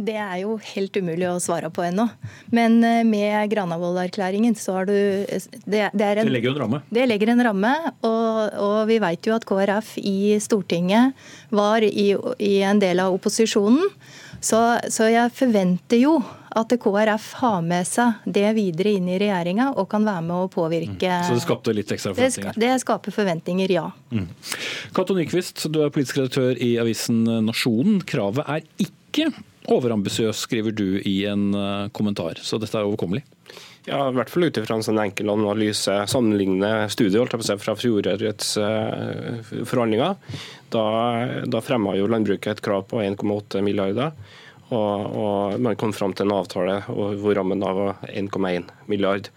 [0.00, 2.06] Det er jo helt umulig å svare på ennå.
[2.54, 2.78] Men
[3.08, 6.80] med Granavolden-erklæringen så har du det, det, en, det, legger jo en ramme?
[6.94, 7.72] Det legger en ramme.
[8.06, 11.18] Og, og, vi vet jo at KrF i Stortinget
[11.50, 13.90] var i, i en del av opposisjonen.
[14.40, 14.62] Så,
[14.94, 16.20] så jeg forventer jo
[16.56, 20.48] at KrF har med seg det videre inn i regjeringa og kan være med å
[20.52, 21.28] påvirke mm.
[21.28, 22.56] Så det skapte litt ekstra forventninger?
[22.56, 23.86] Det, det skaper forventninger, ja.
[24.10, 24.26] Mm.
[24.96, 28.00] Cato Nyquist, du er politisk redaktør i avisen Nasjonen.
[28.08, 29.30] Kravet er ikke
[29.70, 33.22] overambisiøst, skriver du i en eh, kommentar, så dette er overkommelig?
[33.88, 35.94] Ja, i hvert fall ut ifra en sånn enkel analyse.
[36.10, 37.32] Sammenligne studiet
[37.62, 40.18] fra fjorårets uh, forhandlinger.
[40.70, 40.84] Da,
[41.48, 44.12] da fremma jo landbruket et krav på 1,8 milliarder.
[44.70, 49.30] Og, og man kom fram til en avtale hvor rammen var 1,1 milliard.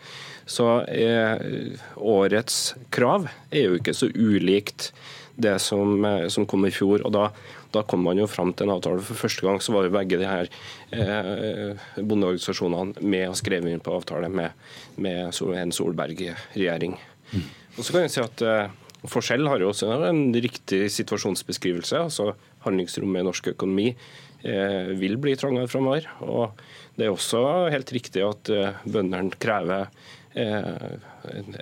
[0.46, 1.40] Så eh,
[1.96, 4.92] årets krav er jo ikke så ulikt
[5.36, 7.06] det som, eh, som kom i fjor.
[7.06, 7.30] og da,
[7.74, 9.02] da kom man jo fram til en avtale.
[9.02, 10.52] For første gang så var jo begge de her
[10.92, 14.54] eh, bondeorganisasjonene med og skrev inn på avtale med,
[14.96, 16.98] med en Solberg-regjering.
[17.34, 17.48] Mm.
[17.78, 21.98] Og så kan jeg si at eh, Forskjell har jo også en riktig situasjonsbeskrivelse.
[22.06, 23.90] altså Handlingsrommet i norsk økonomi
[24.44, 26.08] vil bli trangere framover.
[26.20, 26.60] Og
[26.96, 29.88] det er også helt riktig at eh, bøndene krever
[30.38, 31.00] eh,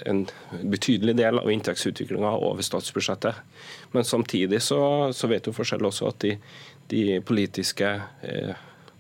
[0.09, 0.25] en
[0.73, 3.39] betydelig del av inntektsutviklinga over statsbudsjettet.
[3.95, 4.81] Men samtidig så,
[5.15, 6.35] så vet jo forskjell også at de,
[6.91, 7.93] de politiske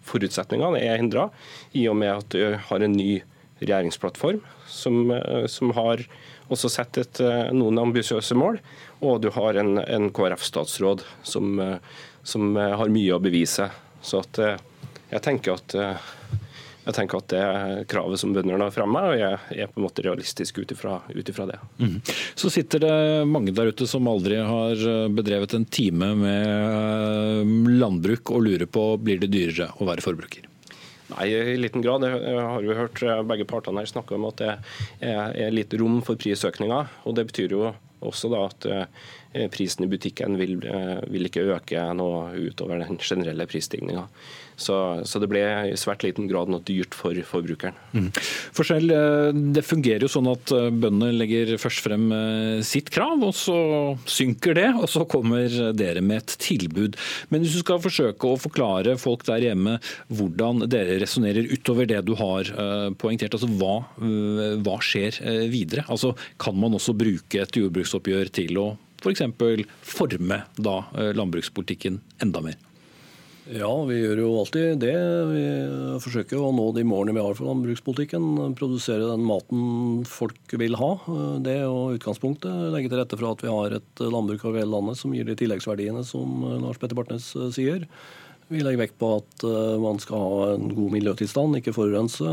[0.07, 1.27] forutsetningene er endra,
[1.77, 3.23] i og med at du har en ny
[3.61, 4.39] regjeringsplattform
[4.69, 5.11] som,
[5.51, 6.01] som har
[6.51, 7.21] også sett et,
[7.53, 8.57] noen ambisiøse mål,
[9.05, 11.61] og du har en, en KrF-statsråd som,
[12.23, 13.69] som eh, har mye å bevise.
[14.01, 14.57] Så at, eh,
[15.11, 16.09] jeg tenker at eh,
[16.81, 17.41] jeg tenker at det
[17.91, 20.97] kravet som bøndene har framme, jeg er på en måte realistisk ut ifra
[21.45, 21.59] det.
[21.77, 21.99] Mm.
[22.33, 22.95] Så sitter det
[23.29, 24.81] mange der ute som aldri har
[25.13, 30.49] bedrevet en time med landbruk og lurer på blir det dyrere å være forbruker.
[31.11, 32.07] Nei, i liten grad.
[32.09, 34.57] Jeg har jo hørt begge partene her snakke om at det
[35.05, 36.97] er litt rom for prisøkninger.
[37.05, 38.71] og Det betyr jo også da at
[39.53, 40.57] prisen i butikken vil,
[41.11, 44.07] vil ikke øke noe utover den generelle prisstigninga.
[44.61, 44.75] Så,
[45.07, 45.41] så, det ble
[45.71, 47.77] i svært liten grad noe dyrt for forbrukeren.
[47.95, 48.09] Mm.
[48.57, 53.23] Forskjell, eh, det fungerer jo sånn at eh, bøndene legger først frem eh, sitt krav,
[53.25, 53.57] og så
[54.09, 56.99] synker det, og så kommer dere med et tilbud.
[57.33, 59.77] Men hvis du skal forsøke å forklare folk der hjemme
[60.11, 62.49] hvordan dere resonnerer utover det du har
[63.01, 63.75] poengtert, altså hva,
[64.61, 65.17] hva skjer
[65.51, 65.85] videre?
[65.91, 68.67] Altså, kan man også bruke et jordbruksoppgjør til å
[69.01, 69.23] f.eks.
[69.37, 70.81] For forme da
[71.17, 72.59] landbrukspolitikken enda mer?
[73.49, 74.93] Ja, vi gjør jo alltid det.
[75.31, 75.43] Vi
[76.03, 78.53] forsøker å nå de målene vi har for landbrukspolitikken.
[78.55, 80.91] Produsere den maten folk vil ha.
[81.41, 82.69] Det jo utgangspunktet.
[82.71, 85.35] Legge til rette for at vi har et landbruk over hele landet som gir de
[85.41, 87.89] tilleggsverdiene som Lars Petter Bartnes sier.
[88.51, 92.27] Vi legger vekt på at eh, man skal ha en god miljøtilstand, ikke forurense.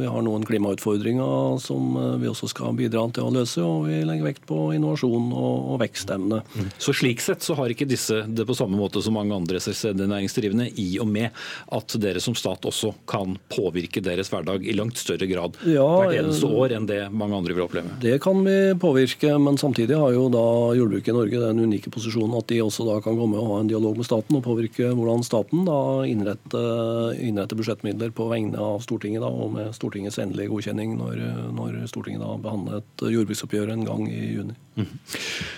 [0.00, 3.98] Vi har noen klimautfordringer som eh, vi også skal bidra til å løse, og vi
[4.08, 6.40] legger vekt på innovasjon og, vekstevne.
[6.56, 6.70] Mm.
[6.80, 10.08] Så slik sett så har ikke disse det på samme måte som mange andre selvstendig
[10.08, 11.36] næringsdrivende, i og med
[11.76, 16.16] at dere som stat også kan påvirke deres hverdag i langt større grad ja, hvert
[16.16, 17.92] eneste år enn det mange andre vil oppleve?
[18.00, 20.46] Det kan vi påvirke, men samtidig har jo da
[20.80, 23.70] jordbruket i Norge den unike posisjonen at de også da kan komme og ha en
[23.70, 26.58] dialog med staten og påvirke hvordan staten staten da innrette,
[27.20, 32.22] innrette budsjettmidler på vegne av Stortinget, da, og med Stortingets endelige godkjenning når, når Stortinget
[32.22, 34.54] da behandler et jordbruksoppgjør en gang i juni.
[34.78, 34.86] Mm.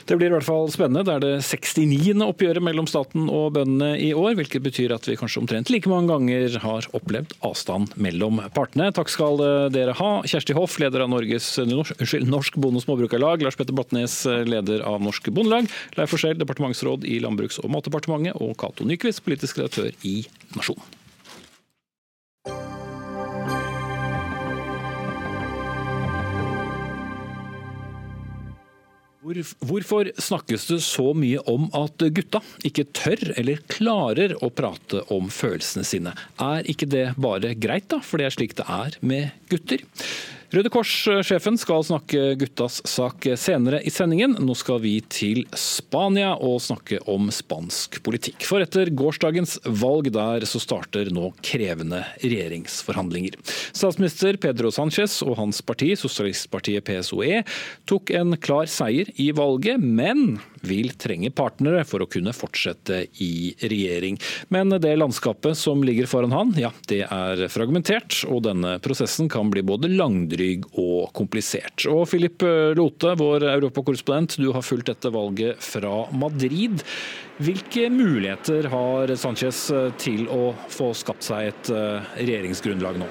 [0.08, 1.04] Det blir i hvert fall spennende.
[1.06, 2.24] Det er det 69.
[2.24, 6.10] oppgjøret mellom staten og bøndene i år, hvilket betyr at vi kanskje omtrent like mange
[6.10, 8.90] ganger har opplevd avstand mellom partene.
[8.96, 9.42] Takk skal
[9.74, 10.12] dere ha.
[10.26, 15.30] Kjersti Hoff, leder av Norges, Norsk Bonde- og Småbrukarlag, Lars Petter Blatnes, leder av Norsk
[15.34, 20.22] Bondelag, Leif Forskjell, departementsråd i Landbruks- og matdepartementet, og Cato Nyquist, politisk redaktør i
[20.56, 20.99] Nasjonen.
[29.20, 35.28] Hvorfor snakkes det så mye om at gutta ikke tør eller klarer å prate om
[35.28, 36.14] følelsene sine?
[36.40, 39.84] Er ikke det bare greit, da, for det er slik det er med gutter?
[40.50, 44.32] Røde Kors-sjefen skal snakke guttas sak senere i sendingen.
[44.42, 48.42] Nå skal vi til Spania og snakke om spansk politikk.
[48.48, 53.38] For etter gårsdagens valg der så starter nå krevende regjeringsforhandlinger.
[53.70, 57.44] Statsminister Pedro Sánchez og hans parti, sosialistpartiet PSOE,
[57.86, 63.52] tok en klar seier i valget, men vil trenge partnere for å kunne fortsette i
[63.60, 64.18] regjering.
[64.52, 69.50] Men det landskapet som ligger foran han, ja, det er fragmentert, og denne prosessen kan
[69.52, 71.86] bli både langdryg og komplisert.
[71.90, 72.44] Og Philip
[72.76, 76.84] Lote, vår europakorrespondent, du har fulgt dette valget fra Madrid.
[77.40, 79.66] Hvilke muligheter har Sanchez
[80.00, 83.08] til å få skapt seg et eh, regjeringsgrunnlag nå?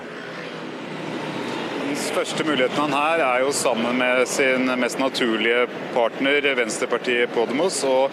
[2.20, 8.10] Første muligheten han her er jo sammen med sin mest naturlige partner, Venstrepartiet Podemos, å,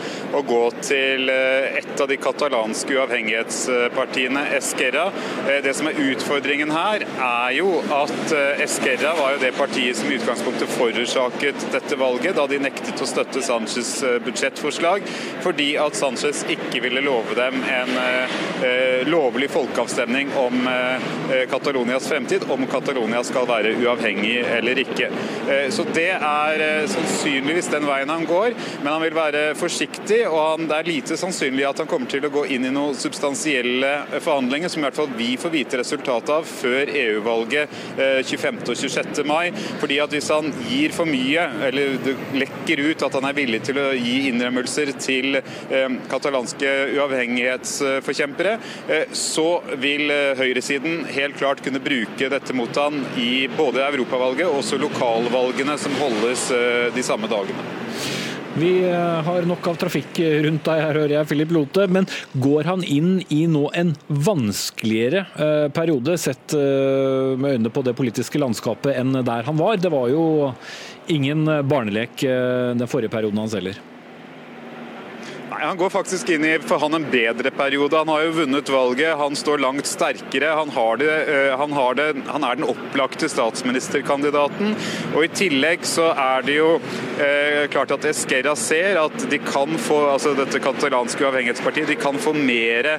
[0.47, 5.09] gå til eh, et av de katalanske uavhengighetspartiene, Esquerra.
[5.49, 9.99] Eh, det som er utfordringen her, er jo at eh, Esquerra var jo det partiet
[9.99, 13.91] som i utgangspunktet forårsaket dette valget, da de nektet å støtte Sanchez
[14.23, 15.03] budsjettforslag,
[15.43, 17.95] fordi at Sanchez ikke ville love dem en
[19.11, 20.69] lovlig folkeavstemning om
[21.51, 25.11] Catalonias fremtid, om Catalonia skal være uavhengig eller ikke.
[25.49, 30.27] Eh, så Det er eh, sannsynligvis den veien han går, men han vil være forsiktig.
[30.29, 34.21] og Det er lite sannsynlig at han kommer til å gå inn i noen substansielle
[34.21, 37.69] forhandlinger, som i hvert fall vi får vite resultatet av før EU-valget
[38.27, 38.61] 25.
[38.61, 39.25] Eh, og 26.
[39.25, 39.53] mai.
[39.81, 43.63] fordi at Hvis han gir for mye, eller det lekker ut at han er villig
[43.67, 45.41] til å gi innrømmelser til
[46.09, 48.55] katalanske uavhengighetsforkjempere,
[49.13, 54.63] så vil høyresiden helt klart kunne bruke dette mot han i både både europavalget og
[54.63, 57.65] også lokalvalgene som holdes eh, de samme dagene.
[58.57, 61.85] Vi eh, har nok av trafikk rundt deg her, hører jeg, Philip Lote.
[61.93, 62.09] Men
[62.41, 68.41] går han inn i nå en vanskeligere eh, periode, sett med øynene på det politiske
[68.41, 69.77] landskapet, enn der han var?
[69.77, 70.55] Det var jo
[71.13, 73.77] ingen barnelek den forrige perioden hans heller.
[75.57, 77.97] Nei, Han går faktisk inn i for han en bedre periode.
[77.97, 80.51] Han har jo vunnet valget, han står langt sterkere.
[80.59, 81.13] Han, det,
[81.57, 84.75] han, har det, han er den opplagte statsministerkandidaten.
[85.15, 86.69] Og I tillegg så er det jo
[87.23, 92.21] eh, klart at Esquerra ser at de kan få altså dette katalanske uavhengighetspartiet, de kan
[92.21, 92.91] få mer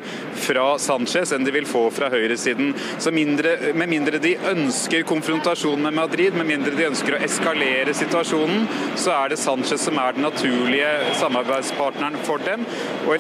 [0.48, 2.74] fra Sanchez enn de vil få fra høyresiden.
[2.98, 7.94] Så mindre, Med mindre de ønsker konfrontasjon med Madrid, med mindre de ønsker å eskalere
[7.98, 8.66] situasjonen,
[8.98, 10.92] så er det Sanchez som er den naturlige
[11.22, 12.66] samarbeidspartneren for dem.
[13.08, 13.18] Og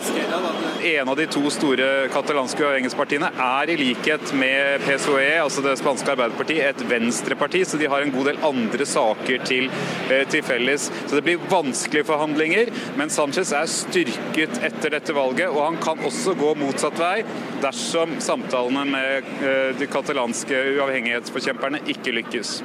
[0.87, 6.13] en av de to store katalanske uavhengighetspartiene er i likhet med PSOE, altså det spanske
[6.13, 9.69] Arbeiderpartiet, et venstreparti, så de har en god del andre saker til,
[10.09, 10.89] eh, til felles.
[11.05, 15.99] Så det blir vanskelige forhandlinger, men Sanchez er styrket etter dette valget, og han kan
[16.07, 17.23] også gå motsatt vei
[17.63, 22.61] dersom samtalene med eh, de katalanske uavhengighetsforkjemperne ikke lykkes.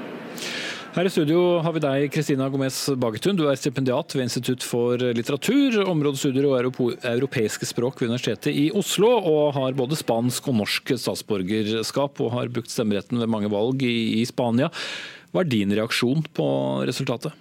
[0.92, 3.38] Her i studio har vi deg, Kristina Gomez Bagetun.
[3.38, 9.08] Du er stipendiat ved Institutt for litteratur, områdestudier og europeiske språk ved Universitetet i Oslo,
[9.08, 14.20] og har både spansk og norsk statsborgerskap, og har brukt stemmeretten ved mange valg i,
[14.20, 14.68] i Spania.
[15.32, 16.50] Hva er din reaksjon på
[16.84, 17.32] resultatet?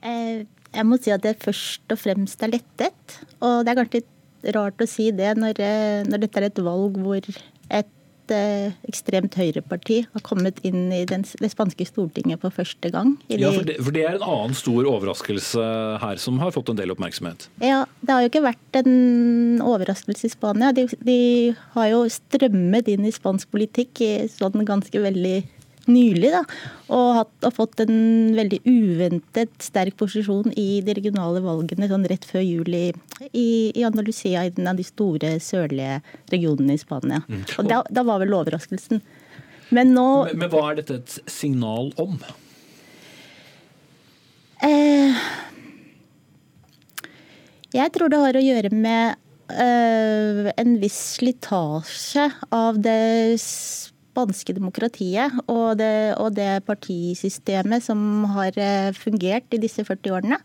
[0.00, 3.20] Eh, jeg må si at det først og fremst er lettet.
[3.44, 6.96] Og det er kanskje rart å si det når, eh, når dette er et valg
[7.04, 7.96] hvor et
[8.34, 13.14] eh, ekstremt høyreparti har kommet inn i den, det spanske stortinget for første gang.
[13.28, 15.66] ja, for det, for det, er en annen stor overraskelse
[16.02, 17.48] her, som har fått en del oppmerksomhet?
[17.64, 20.72] Ja, det har jo ikke vært en overraskelse i Spania.
[20.76, 21.20] De, de
[21.76, 25.38] har jo strømmet inn i spansk politikk i sånn ganske veldig
[25.90, 26.30] nylig.
[26.34, 26.42] Da,
[26.88, 32.26] og, hatt, og, fått en veldig uventet sterk posisjon i de regionale valgene sånn rett
[32.28, 32.84] før juli
[33.30, 36.00] i, i Andalusia, i den av de store sørlige
[36.32, 37.22] regionene i Spania.
[37.28, 37.42] Mm.
[37.58, 39.02] Og da, da, var vel overraskelsen.
[39.70, 42.16] Men nå men, men hva er dette et signal om?
[44.66, 45.20] Eh,
[47.72, 49.14] jeg tror det har å gjøre med
[49.54, 53.38] øh, en viss slitasje av det
[54.10, 60.40] spanske demokratiet og det, og det partisystemet som har eh, fungert i disse 40 årene.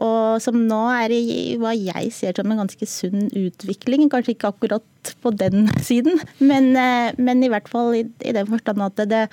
[0.00, 1.22] Og som nå er i
[1.60, 4.08] hva jeg ser som en ganske sunn utvikling.
[4.12, 8.48] Kanskje ikke akkurat på den siden, men, eh, men i hvert fall i, i den
[8.50, 9.26] forstand at det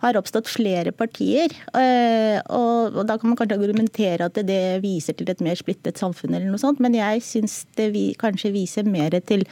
[0.00, 1.52] har oppstått flere partier.
[1.76, 6.00] Eh, og, og, da kan man kanskje argumentere at det viser til et mer splittet
[6.00, 9.44] samfunn, eller noe sånt, men jeg syns det vi, kanskje viser mer til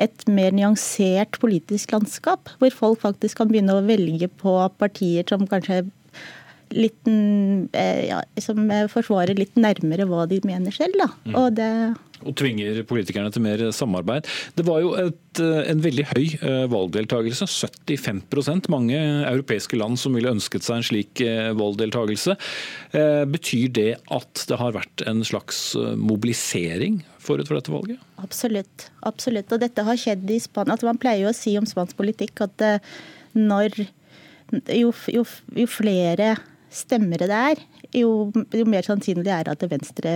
[0.00, 5.46] et mer nyansert politisk landskap, hvor folk faktisk kan begynne å velge på partier som
[5.50, 5.84] kanskje
[6.74, 7.06] litt,
[7.72, 10.98] eh, ja, som forsvarer litt nærmere hva de mener selv.
[11.00, 11.08] Da.
[11.24, 11.38] Mm.
[11.38, 11.70] Og det
[12.24, 14.24] og tvinger politikerne til mer samarbeid.
[14.56, 20.14] Det var jo et, eh, en veldig høy eh, valgdeltakelse, 75% Mange europeiske land som
[20.16, 21.20] ville ønsket seg en slik
[21.58, 22.36] valgdeltakelse.
[23.28, 28.00] Betyr det at det har vært en slags mobilisering forut for dette valget?
[28.22, 28.88] Absolutt.
[29.02, 29.52] absolutt.
[29.52, 30.74] Og dette har skjedd i Spania.
[30.74, 32.64] Altså, man pleier jo å si om spansk politikk at
[33.36, 33.84] når
[34.72, 35.24] jo, jo,
[35.56, 36.34] jo flere
[36.74, 37.62] stemmere det er,
[38.00, 40.14] jo, jo mer sannsynlig er det at Venstre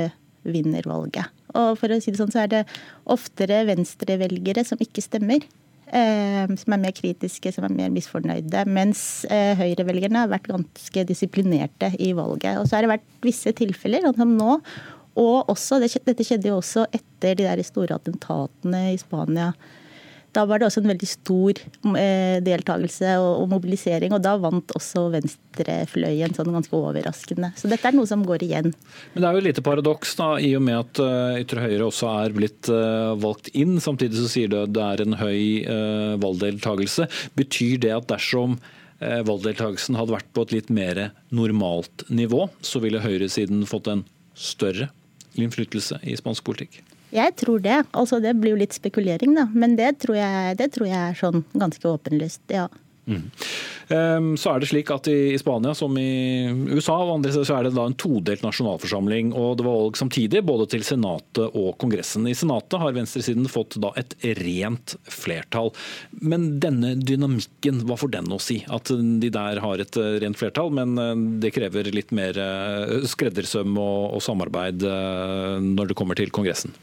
[0.49, 1.31] vinner valget.
[1.59, 2.67] Og for å si det sånn, så er det
[3.11, 5.47] oftere venstrevelgere som ikke stemmer.
[5.89, 8.67] Eh, som er mer kritiske, som er mer misfornøyde.
[8.69, 12.61] Mens eh, høyrevelgerne har vært ganske disiplinerte i valget.
[12.61, 14.59] Og så har det vært visse tilfeller, sånn som nå.
[15.19, 19.53] Og også, dette skjedde jo også etter de der store attentatene i Spania
[20.39, 21.59] da var det også en veldig stor
[21.99, 27.51] eh, deltakelse og, mobilisering, og da vant også venstrefløyen sånn ganske overraskende.
[27.59, 28.71] Så dette er noe som går igjen.
[29.15, 31.89] Men det er jo et lite paradoks da, i og med at uh, ytre høyre
[31.89, 33.79] også er blitt uh, valgt inn.
[33.83, 35.65] Samtidig så sier du det er en høy
[36.23, 37.09] valgdeltakelse.
[37.39, 38.59] Betyr det at dersom
[38.99, 41.01] valgdeltakelsen hadde vært på et litt mer
[41.35, 44.03] normalt nivå, så ville høyresiden fått en
[44.39, 44.91] større
[45.39, 46.81] innflytelse i spansk politikk?
[47.15, 47.79] Jeg tror det.
[47.97, 49.49] Altså, det blir jo litt spekulering, da.
[49.53, 52.69] Men det tror jeg, det tror jeg er sånn ganske åpenlyst, ja.
[53.09, 53.25] Mm.
[54.37, 56.45] Så er det slik at I Spania som i
[56.75, 59.31] USA og andre så er det da en todelt nasjonalforsamling.
[59.33, 62.27] og Det var valg samtidig både til Senatet og Kongressen.
[62.29, 65.73] I Senatet har venstresiden fått da et rent flertall.
[66.21, 68.61] Men denne dynamikken, hva får den å si?
[68.69, 73.73] At de der har et rent flertall, men eh, det krever litt mer eh, skreddersøm
[73.81, 76.77] og, og samarbeid eh, når det kommer til Kongressen?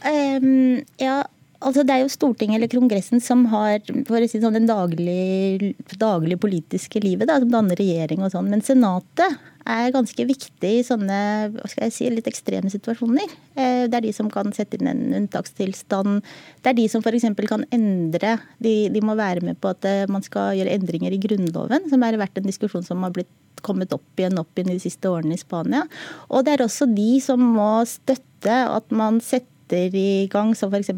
[0.00, 1.20] Um, ja,
[1.60, 5.74] altså Det er jo Stortinget eller Kongressen som har for å si sånn, den daglige,
[6.00, 8.48] daglig politiske livet, da, som danner regjering og sånn.
[8.52, 9.36] Men Senatet
[9.68, 11.18] er ganske viktig i sånne
[11.52, 13.28] hva skal jeg si, litt ekstreme situasjoner.
[13.54, 16.24] Eh, det er de som kan sette inn en unntakstilstand.
[16.62, 17.28] Det er de som f.eks.
[17.50, 18.38] kan endre.
[18.58, 22.06] De, de, må være med på at eh, man skal gjøre endringer i Grunnloven, som
[22.06, 23.30] har vært en diskusjon som har blitt
[23.60, 25.84] kommet opp igjen opp igjen de siste årene i Spania.
[26.32, 30.72] Og det er også de som må støtte at man setter setter i gang, som
[30.72, 30.90] f.eks.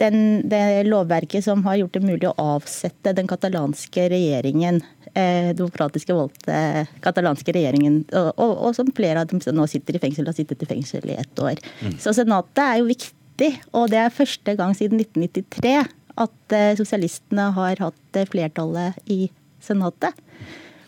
[0.00, 4.80] Den, det lovverket som har gjort det mulig å avsette den katalanske regjeringen,
[5.12, 10.00] eh, demokratiske valgte katalanske regjeringen, og, og, og, som flere av dem nå sitter i
[10.00, 11.60] fengsel, har sittet i fengsel i ett år.
[11.84, 11.98] Mm.
[12.00, 15.76] Så Senatet er jo viktig, og det er første gang siden 1993
[16.20, 19.26] at eh, sosialistene har hatt eh, flertallet i
[19.60, 20.16] Senatet.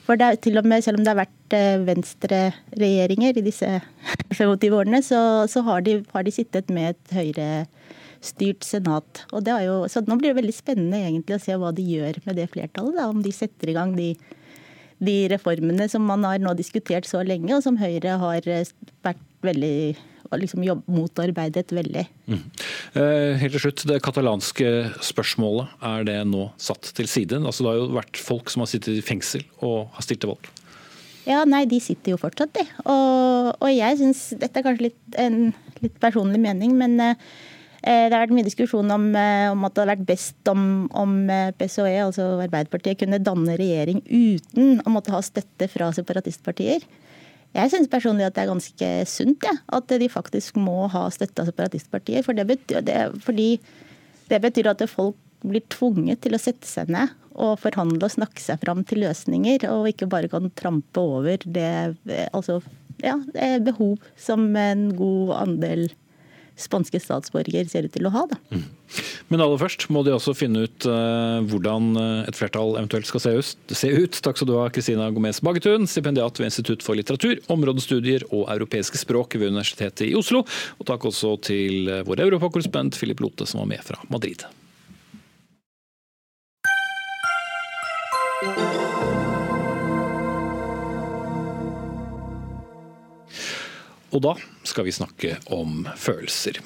[0.02, 3.70] For det til og med, selv om det har vært eh, venstreregjeringer i disse
[4.42, 9.24] årene, så, så har, de, har, de, sittet med et høyrestyrt senat.
[9.30, 12.18] Og det jo, så nå blir det veldig spennende egentlig å se hva de gjør
[12.26, 12.98] med det flertallet.
[12.98, 14.12] Da, om de setter i gang de,
[14.98, 18.48] de reformene som man har nå diskutert så lenge, og som Høyre har
[19.06, 19.76] vært veldig
[20.40, 22.06] liksom jobb, motarbeidet veldig.
[22.30, 22.40] Mm.
[22.94, 24.72] Eh, helt til slutt, Det katalanske
[25.04, 27.42] spørsmålet, er det nå satt til side?
[27.42, 30.32] Altså, det har jo vært folk som har sittet i fengsel og har stilt til
[30.34, 30.50] valg.
[31.28, 32.66] Ja, nei, de sitter jo fortsatt, de.
[32.82, 35.52] Og, og jeg syns Dette er kanskje litt, en
[35.82, 37.14] litt personlig mening, men eh,
[37.82, 41.14] det har vært mye diskusjon om, eh, om, at det hadde vært best om, om
[41.60, 46.82] PSOE, altså Arbeiderpartiet, kunne danne regjering uten å måtte ha støtte fra separatistpartier.
[47.52, 51.44] Jeg syns personlig at det er ganske sunt ja, at de faktisk må ha støtte
[51.44, 52.24] av separatistpartier.
[52.24, 53.50] For det betyr, det, fordi
[54.30, 58.40] det betyr at folk blir tvunget til å sette seg ned og forhandle og snakke
[58.40, 61.96] seg fram til løsninger, og ikke bare kan trampe over det,
[62.32, 62.60] altså,
[63.02, 63.16] ja,
[63.64, 65.86] behov som en god andel
[66.64, 68.24] spanske statsborger ser ut til å ha.
[68.30, 68.38] Da.
[68.52, 68.64] Mm.
[69.32, 73.24] Men aller først må de også finne ut uh, hvordan eh, et flertall eventuelt skal
[73.24, 73.74] se ut.
[73.78, 74.18] se ut.
[74.24, 79.00] Takk skal du ha, Kristina Gomez Bagetun, stipendiat ved Institutt for litteratur, områdestudier og europeiske
[79.00, 80.44] språk ved Universitetet i Oslo.
[80.78, 84.44] Og takk også til eh, vår europakorrespondent Philip Lote, som var med fra Madrid.
[94.12, 94.32] Og da
[94.68, 96.58] skal vi snakke om følelser.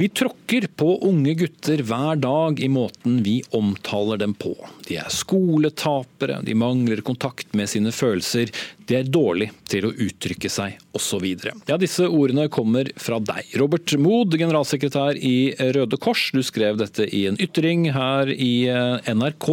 [0.00, 4.54] Vi tråkker på unge gutter hver dag i måten vi omtaler dem på.
[4.88, 8.52] De er skoletapere, de mangler kontakt med sine følelser,
[8.88, 11.28] de er dårlige til å uttrykke seg osv.
[11.68, 13.52] Ja, disse ordene kommer fra deg.
[13.60, 19.12] Robert Mood, generalsekretær i Røde Kors, du skrev dette i en ytring her i eh,
[19.12, 19.50] NRK.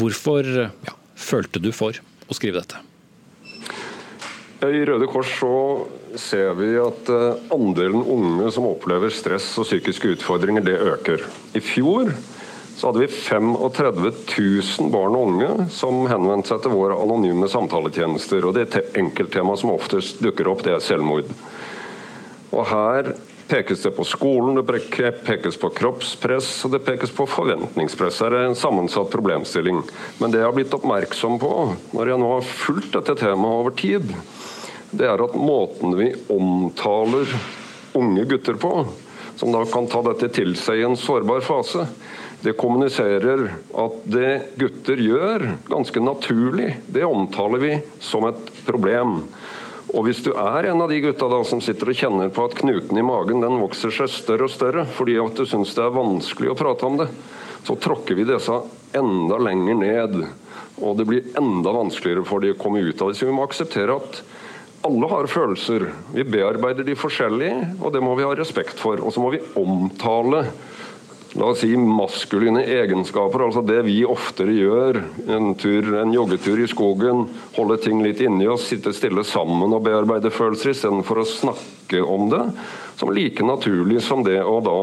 [0.00, 1.94] Hvorfor ja, følte du for
[2.26, 2.89] å skrive dette?
[4.60, 5.54] I Røde Kors så
[6.20, 11.24] ser vi at eh, andelen unge som opplever stress og psykiske utfordringer, det øker.
[11.56, 12.10] I fjor
[12.76, 18.44] så hadde vi 35 000 barn og unge som henvendte seg til våre anonyme samtaletjenester.
[18.44, 21.32] og Det enkelttemaet som oftest dukker opp, det er selvmord.
[22.52, 23.14] Og Her
[23.50, 28.20] pekes det på skolen, det pekes på kroppspress og det pekes på forventningspress.
[28.20, 29.80] Det er en sammensatt problemstilling.
[30.20, 31.54] Men det jeg har blitt oppmerksom på
[31.96, 34.12] når jeg nå har fulgt dette temaet over tid,
[34.90, 37.30] det er at måten vi omtaler
[37.98, 38.72] unge gutter på,
[39.36, 41.86] som da kan ta dette til seg i en sårbar fase,
[42.40, 44.30] det kommuniserer at det
[44.60, 49.18] gutter gjør, ganske naturlig, det omtaler vi som et problem.
[49.90, 52.56] Og hvis du er en av de gutta da som sitter og kjenner på at
[52.60, 55.96] knuten i magen den vokser seg større og større fordi at du syns det er
[55.96, 57.08] vanskelig å prate om det,
[57.66, 58.60] så tråkker vi disse
[58.96, 60.20] enda lenger ned.
[60.80, 63.18] Og det blir enda vanskeligere for de å komme ut av det.
[63.18, 64.22] Så vi må akseptere at
[64.86, 65.90] alle har følelser.
[66.14, 69.02] Vi bearbeider de forskjellig, og det må vi ha respekt for.
[69.04, 70.46] Og så må vi omtale
[71.38, 74.98] la oss si maskuline egenskaper, altså det vi oftere gjør.
[75.30, 79.84] En, tur, en joggetur i skogen, holde ting litt inni oss, sitte stille sammen og
[79.86, 82.42] bearbeide følelser istedenfor å snakke om det.
[82.98, 84.80] Som like naturlig som det å da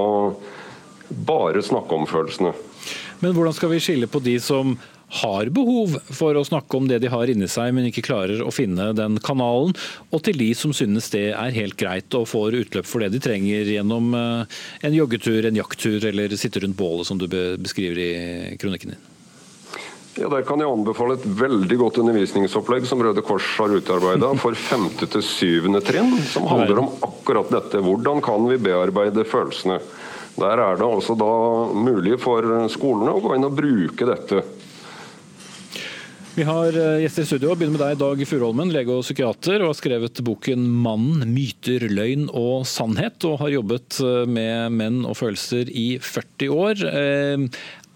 [1.28, 2.54] bare snakke om følelsene.
[3.20, 4.78] Men hvordan skal vi skille på de som
[5.08, 8.52] har behov for å snakke om det de har inni seg, men ikke klarer å
[8.52, 9.76] finne den kanalen,
[10.12, 13.22] og til de som synes det er helt greit og får utløp for det de
[13.24, 18.58] trenger gjennom eh, en joggetur, en jakttur eller sitte rundt bålet, som du beskriver i
[18.60, 19.06] kronikken din.
[20.18, 24.58] Ja, Der kan jeg anbefale et veldig godt undervisningsopplegg som Røde Kors har utarbeida for
[24.58, 24.88] 5.
[25.04, 25.68] til 7.
[25.86, 27.84] trinn, som handler om akkurat dette.
[27.86, 29.78] Hvordan kan vi bearbeide følelsene?
[30.38, 31.30] Der er det altså da
[31.74, 34.42] mulig for skolene å gå inn og bruke dette.
[36.38, 37.56] Vi har eh, gjester i studio.
[37.58, 42.28] Begynner med deg, Dag Furuholmen, lege og psykiater, og har skrevet boken 'Mann, myter, løgn
[42.30, 46.84] og sannhet', og har jobbet eh, med menn og følelser i 40 år.
[46.92, 47.48] Eh,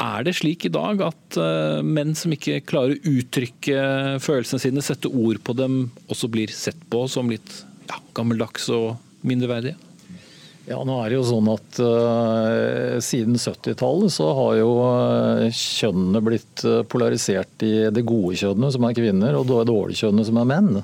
[0.02, 1.38] er det slik i dag at
[1.86, 3.84] menn som ikke klarer å uttrykke
[4.26, 7.60] følelsene sine, sette ord på dem, også blir sett på som litt
[7.92, 9.78] ja, gammeldags og mindreverdige?
[10.72, 16.22] Ja, nå er det jo sånn at uh, Siden 70-tallet så har jo uh, kjønnene
[16.24, 20.40] blitt uh, polarisert i det gode kjønnet, som er kvinner, og det dårlige kjønnet, som
[20.40, 20.82] er menn.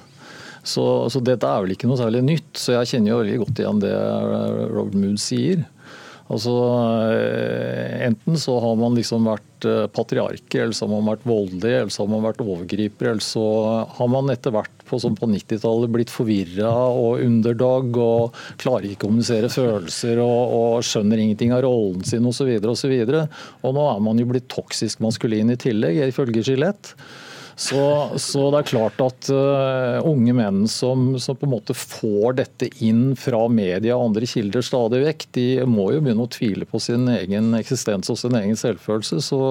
[0.67, 0.83] Så,
[1.13, 2.51] så, dette er vel ikke noe særlig nytt.
[2.59, 3.93] Så jeg kjenner jo veldig godt igjen det
[4.73, 5.63] Robert Mood sier.
[6.27, 6.53] Altså,
[8.03, 12.03] Enten så har man liksom vært patriarker, eller så har man vært voldelig, eller så
[12.03, 13.45] har man vært overgriper, eller så
[13.97, 19.05] har man etter hvert på, sånn på 90-tallet blitt forvirra og underdog og klarer ikke
[19.05, 22.51] å kommunisere følelser og, og skjønner ingenting av rollen sin osv.
[22.57, 23.23] Og, så og, så
[23.67, 26.95] og nå er man jo blitt toksisk maskulin i tillegg, ifølge Gillette.
[27.57, 27.81] Så,
[28.21, 32.67] så, det er klart at uh, unge menn som, som, på en måte får dette
[32.85, 36.81] inn fra media og andre kilder stadig vekk, de må jo begynne å tvile på
[36.83, 39.23] sin egen eksistens og sin egen selvfølelse.
[39.25, 39.41] så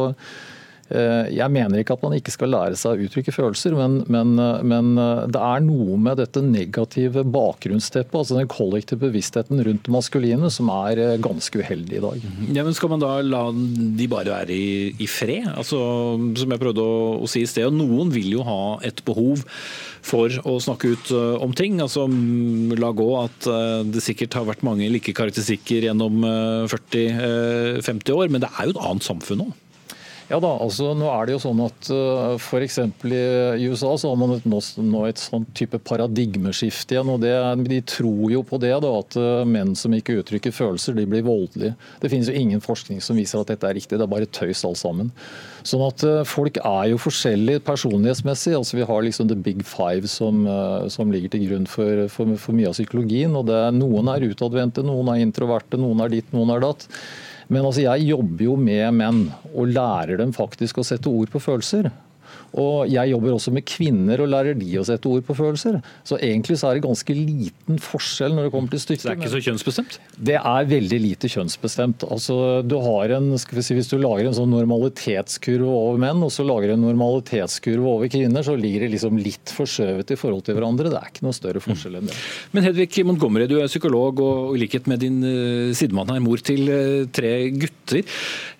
[0.87, 4.37] jeg mener ikke at man ikke skal lære seg å uttrykke følelser, men, men,
[4.71, 10.51] men, eh, det er noe med dette negative bakgrunnsteppet, altså den kollektive bevisstheten rundt maskuline,
[10.53, 12.29] som er eh, ganske uheldig i dag.
[12.53, 15.51] Ja, men Skal man da la de bare være i, i fred?
[15.57, 15.81] Altså,
[16.39, 19.43] som jeg prøvde å, å si i sted, Noen vil jo ha et behov
[20.07, 21.09] for å snakke ut
[21.43, 21.81] om ting.
[21.83, 22.05] altså
[22.79, 23.49] La gå at
[23.91, 26.23] det sikkert har vært mange like karakteristikker gjennom
[26.71, 29.49] 40-50 år, men det er jo et annet samfunn nå?
[30.27, 32.81] Ja da, altså nå er det jo sånn at uh, eh, F.eks.
[33.07, 37.13] i USA så har man et, nå, et sånn type paradigmeskifte igjen.
[37.13, 37.35] og det,
[37.69, 41.23] De tror jo på det, da, at uh, menn som ikke uttrykker følelser, de blir
[41.27, 41.77] voldelige.
[42.03, 44.65] Det finnes jo ingen forskning som viser at dette er riktig, det er bare tøys
[44.67, 45.13] alt sammen.
[45.63, 48.57] Sånn at uh, Folk er jo forskjellige personlighetsmessig.
[48.59, 50.43] altså Vi har liksom the big five som,
[50.91, 53.39] som ligger til grunn for, for, for mye av psykologien.
[53.39, 56.91] og det, Noen er utadvendte, noen er introverte, noen er ditt, noen er datt.
[57.49, 59.23] Men altså, jeg jobber jo med menn
[59.53, 61.91] og lærer dem faktisk å sette ord på følelser.
[62.57, 65.79] Og jeg jobber også med kvinner og lærer de å sette ord på følelser.
[66.07, 69.03] Så egentlig så er det ganske liten forskjell når det kommer til stykket.
[69.03, 69.99] Så det er ikke så kjønnsbestemt?
[70.31, 72.07] Det er veldig lite kjønnsbestemt.
[72.09, 76.23] Altså, du har en, skal vi si, Hvis du lager en sånn normalitetskurve over menn,
[76.25, 80.21] og så lager du en normalitetskurve over kvinner, så ligger det liksom litt forskjøvet i
[80.21, 80.93] forhold til hverandre.
[80.93, 82.17] Det er ikke noe større forskjell enn det.
[82.57, 86.41] Men Hedvig Montgomery, du er psykolog og i likhet med din uh, sidemann her, mor
[86.41, 88.05] til uh, tre gutter.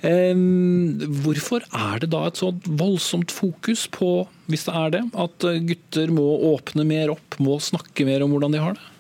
[0.07, 4.11] Hvorfor er det da et sånt voldsomt fokus på,
[4.49, 6.25] hvis det er det, at gutter må
[6.55, 8.93] åpne mer opp, må snakke mer om hvordan de har det?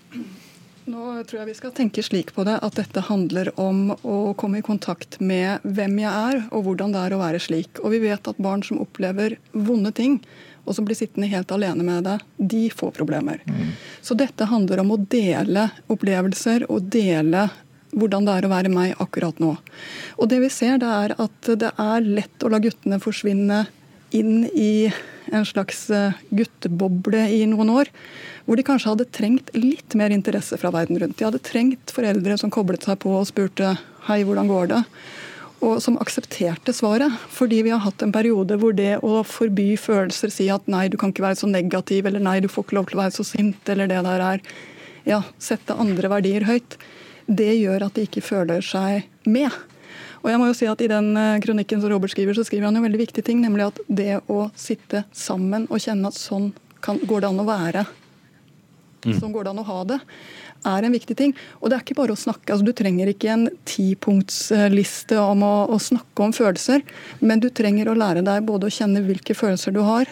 [0.86, 4.60] Nå tror jeg vi skal tenke slik på det at dette handler om å komme
[4.60, 7.80] i kontakt med hvem jeg er, og hvordan det er å være slik.
[7.82, 10.20] Og vi vet at barn som opplever vonde ting,
[10.62, 13.42] og som blir sittende helt alene med det, de får problemer.
[13.50, 13.74] Mm.
[14.02, 17.48] Så dette handler om å dele opplevelser og dele
[17.96, 19.56] hvordan det er å være meg akkurat nå.
[20.20, 23.64] Og det vi ser, det er at det er lett å la guttene forsvinne
[24.14, 24.92] inn i
[25.34, 27.90] en slags eh, gutteboble i noen år,
[28.46, 31.18] hvor de kanskje hadde trengt litt mer interesse fra verden rundt.
[31.18, 33.76] De hadde trengt foreldre som koblet seg på og spurte
[34.06, 34.84] 'hei, hvordan går det?'
[35.64, 37.12] og som aksepterte svaret.
[37.32, 40.98] Fordi vi har hatt en periode hvor det å forby følelser, si at nei, du
[41.00, 43.26] kan ikke være så negativ, eller nei, du får ikke lov til å være så
[43.26, 44.44] sint, eller det der er
[45.06, 46.76] ja, sette andre verdier høyt,
[47.26, 49.50] det gjør at de ikke føler seg med.
[50.26, 52.66] Og jeg må jo si at I den eh, kronikken som Robert skriver, så skriver
[52.66, 56.48] han en veldig viktig ting, nemlig at det å sitte sammen og kjenne at sånn
[56.82, 57.84] kan, går det an å være,
[59.06, 59.14] mm.
[59.20, 60.00] sånn går det an å ha det,
[60.66, 61.36] er en viktig ting.
[61.60, 62.50] Og det er ikke bare å snakke.
[62.50, 66.82] altså Du trenger ikke en tipunktsliste om å, å snakke om følelser,
[67.22, 70.10] men du trenger å lære deg både å kjenne hvilke følelser du har,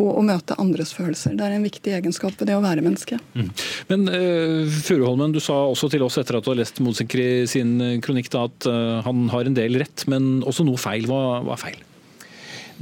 [0.00, 1.34] og å møte andres følelser.
[1.36, 3.18] Det er en viktig egenskap ved det å være menneske.
[3.36, 3.50] Mm.
[3.90, 7.76] Men uh, Furuholmen, du sa også til oss etter at du har lest Mosikri sin
[8.04, 11.04] kronikk da, at uh, han har en del rett, men også noe feil.
[11.10, 11.82] Hva, hva er feil?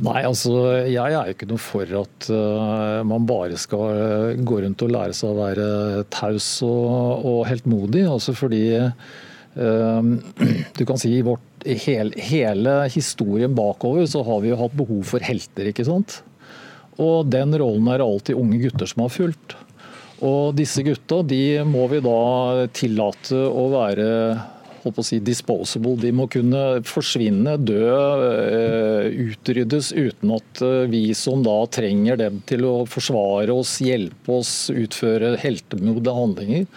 [0.01, 0.55] Nei, altså
[0.87, 5.17] jeg er jo ikke noe for at uh, man bare skal gå rundt og lære
[5.17, 5.69] seg å være
[6.15, 8.07] taus og, og heltmodig.
[8.07, 8.65] Altså fordi
[10.79, 15.03] du kan si i vårt, hele, hele historien bakover så har vi jo hatt behov
[15.11, 15.75] for helter.
[15.75, 16.21] ikke sant?
[16.99, 19.57] Og den rollen er alltid unge gutter som har fulgt.
[20.21, 24.09] Og disse gutta de må vi da tillate å være
[24.85, 25.97] holdt å si, disposable.
[26.01, 27.81] De må kunne forsvinne, dø,
[28.27, 34.39] eh, utryddes uten at eh, vi som da trenger dem til å forsvare oss, hjelpe
[34.41, 36.69] oss, utføre heltemodige handlinger,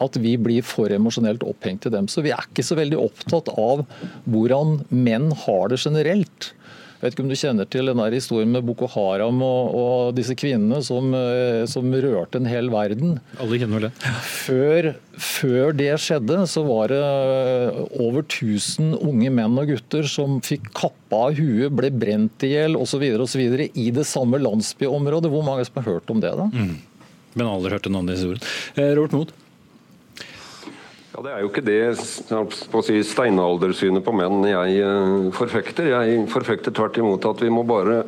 [0.00, 2.08] at vi blir for emosjonelt opphengt i dem.
[2.10, 3.84] Så vi er ikke så veldig opptatt av
[4.30, 6.52] hvordan menn har det generelt.
[7.00, 10.34] Jeg vet ikke om du kjenner til den historien med Boko Haram og, og disse
[10.36, 13.14] kvinnene som, eh, som, rørte en hel verden.
[13.40, 13.90] Alle kjenner det.
[14.28, 20.42] Før, før, det skjedde, så var det eh, over 1000 unge menn og gutter som
[20.44, 23.08] fikk kappa av huet, ble brent i hjel osv.
[23.08, 25.32] i det samme landsbyområdet.
[25.32, 26.36] Hvor mange som har hørt om det?
[26.36, 26.50] da?
[26.52, 26.76] Mm.
[27.32, 28.44] Men aldri hørt en annen historie.
[28.76, 29.32] Eh, Robert Mood?
[31.10, 35.88] Ja, Det er jo ikke det si, steinaldersynet på menn jeg eh, forfekter.
[35.90, 38.04] Jeg forfekter tvert imot at vi må bare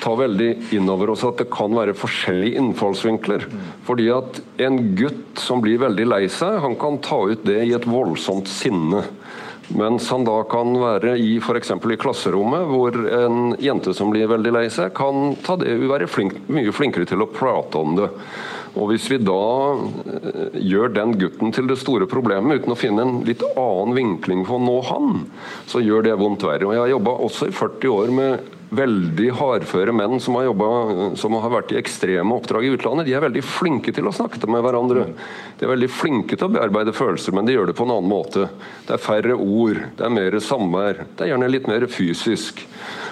[0.00, 3.48] ta veldig inn over oss at det kan være forskjellige innfallsvinkler.
[3.88, 7.74] Fordi at en gutt som blir veldig lei seg, han kan ta ut det i
[7.76, 9.02] et voldsomt sinne.
[9.74, 11.74] Mens han da kan være i f.eks.
[11.74, 16.38] i klasserommet, hvor en jente som blir veldig lei seg, kan ta det være flink,
[16.50, 18.08] mye flinkere til å prate om det.
[18.76, 19.40] Og Hvis vi da
[19.74, 24.46] eh, gjør den gutten til det store problemet uten å finne en litt annen vinkling
[24.46, 25.26] for å nå han,
[25.70, 26.68] så gjør det vondt verre.
[26.68, 31.18] Og Jeg har jobba også i 40 år med veldig hardføre menn som har, jobbet,
[31.18, 34.46] som har vært i ekstreme oppdrag i utlandet, de er veldig flinke til å snakke
[34.46, 35.06] med hverandre.
[35.58, 38.10] De er veldig flinke til å bearbeide følelser, men de gjør det på en annen
[38.10, 38.46] måte.
[38.86, 41.02] Det er færre ord, det er mer samvær.
[41.16, 42.62] Det er gjerne litt mer fysisk.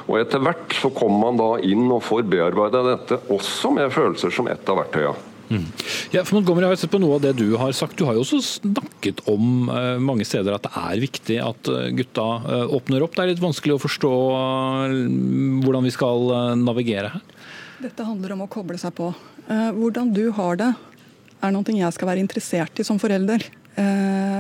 [0.07, 4.33] Og etter hvert så kommer man da inn og får bearbeida dette også med følelser
[4.35, 5.17] som ett av verktøya.
[5.49, 5.65] Mm.
[6.13, 7.97] Ja, for Montgomery har sett på noe av det du har sagt.
[7.97, 11.89] Du har jo også snakket om uh, mange steder at det er viktig at uh,
[11.97, 13.17] gutta uh, åpner opp.
[13.17, 14.13] Det er litt vanskelig å forstå
[15.65, 16.31] hvordan vi skal
[16.61, 17.25] navigere her?
[17.79, 19.13] Dette handler om å koble seg på.
[19.49, 20.73] hvordan du har det,
[21.41, 23.45] er noe jeg skal være interessert i som forelder.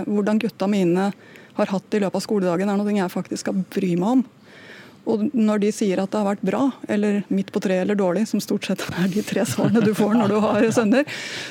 [0.07, 1.13] hvordan gutta mine
[1.59, 4.25] har hatt det i løpet av skoledagen, er noe jeg faktisk skal bry meg om.
[5.09, 8.27] Og når de sier at det har vært bra, eller midt på treet eller dårlig,
[8.29, 11.09] som stort sett er de tre svarene du får når du har sønner,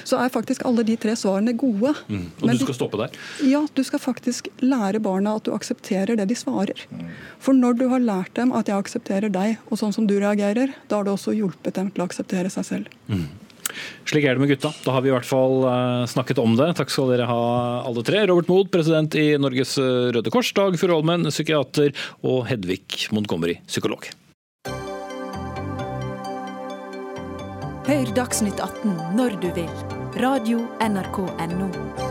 [0.08, 1.94] så er faktisk alle de tre svarene gode.
[2.08, 2.28] Mm.
[2.42, 3.18] Og Men du skal stoppe der?
[3.48, 6.86] Ja, du skal faktisk lære barna at du aksepterer det de svarer.
[7.40, 10.76] For når du har lært dem at jeg aksepterer deg, og sånn som du reagerer,
[10.88, 12.98] da har du også hjulpet dem til å akseptere seg selv.
[13.08, 13.28] Mm.
[14.08, 14.72] Slik er det med gutta.
[14.86, 16.72] Da har vi i hvert fall eh, snakket om det.
[16.80, 17.42] Takk skal dere ha
[17.88, 18.24] alle tre.
[18.30, 21.94] Robert Mood, president i Norges eh, Røde Kors, Dag Furholmen, psykiater,
[22.24, 24.10] og Hedvig Montgomery, psykolog.
[27.88, 29.72] Hør Dagsnytt 18 når du vil.
[30.18, 32.07] Radio NRK Radio.nrk.no.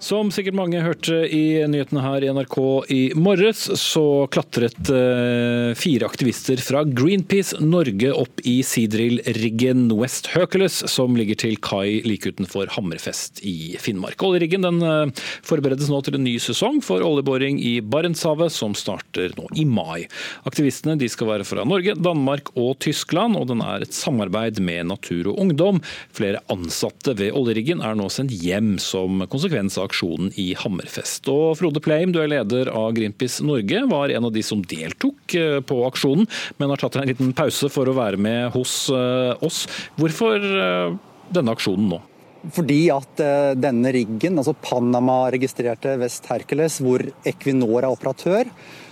[0.00, 2.54] Som sikkert mange hørte i nyhetene her i NRK
[2.88, 10.78] i morges, så klatret eh, fire aktivister fra Greenpeace Norge opp i Seadrill-riggen West Hercules,
[10.88, 14.24] som ligger til kai like utenfor Hammerfest i Finnmark.
[14.24, 15.12] Oljeriggen den eh,
[15.44, 20.08] forberedes nå til en ny sesong for oljeboring i Barentshavet, som starter nå i mai.
[20.48, 24.88] Aktivistene de skal være fra Norge, Danmark og Tyskland, og den er et samarbeid med
[24.94, 25.84] Natur og Ungdom.
[26.16, 31.28] Flere ansatte ved oljeriggen er nå sendt hjem som konsekvens av aksjonen i Hammerfest.
[31.32, 35.36] Og Frode Pleim, du er leder av Greenpeace Norge, var en av de som deltok
[35.38, 36.28] eh, på aksjonen,
[36.58, 39.66] men har tatt en liten pause for å være med hos eh, oss.
[39.98, 40.94] Hvorfor eh,
[41.34, 42.00] denne aksjonen nå?
[42.40, 43.20] Fordi at
[43.60, 48.48] denne riggen, altså Panama-registrerte West Hercules, hvor Equinor er operatør,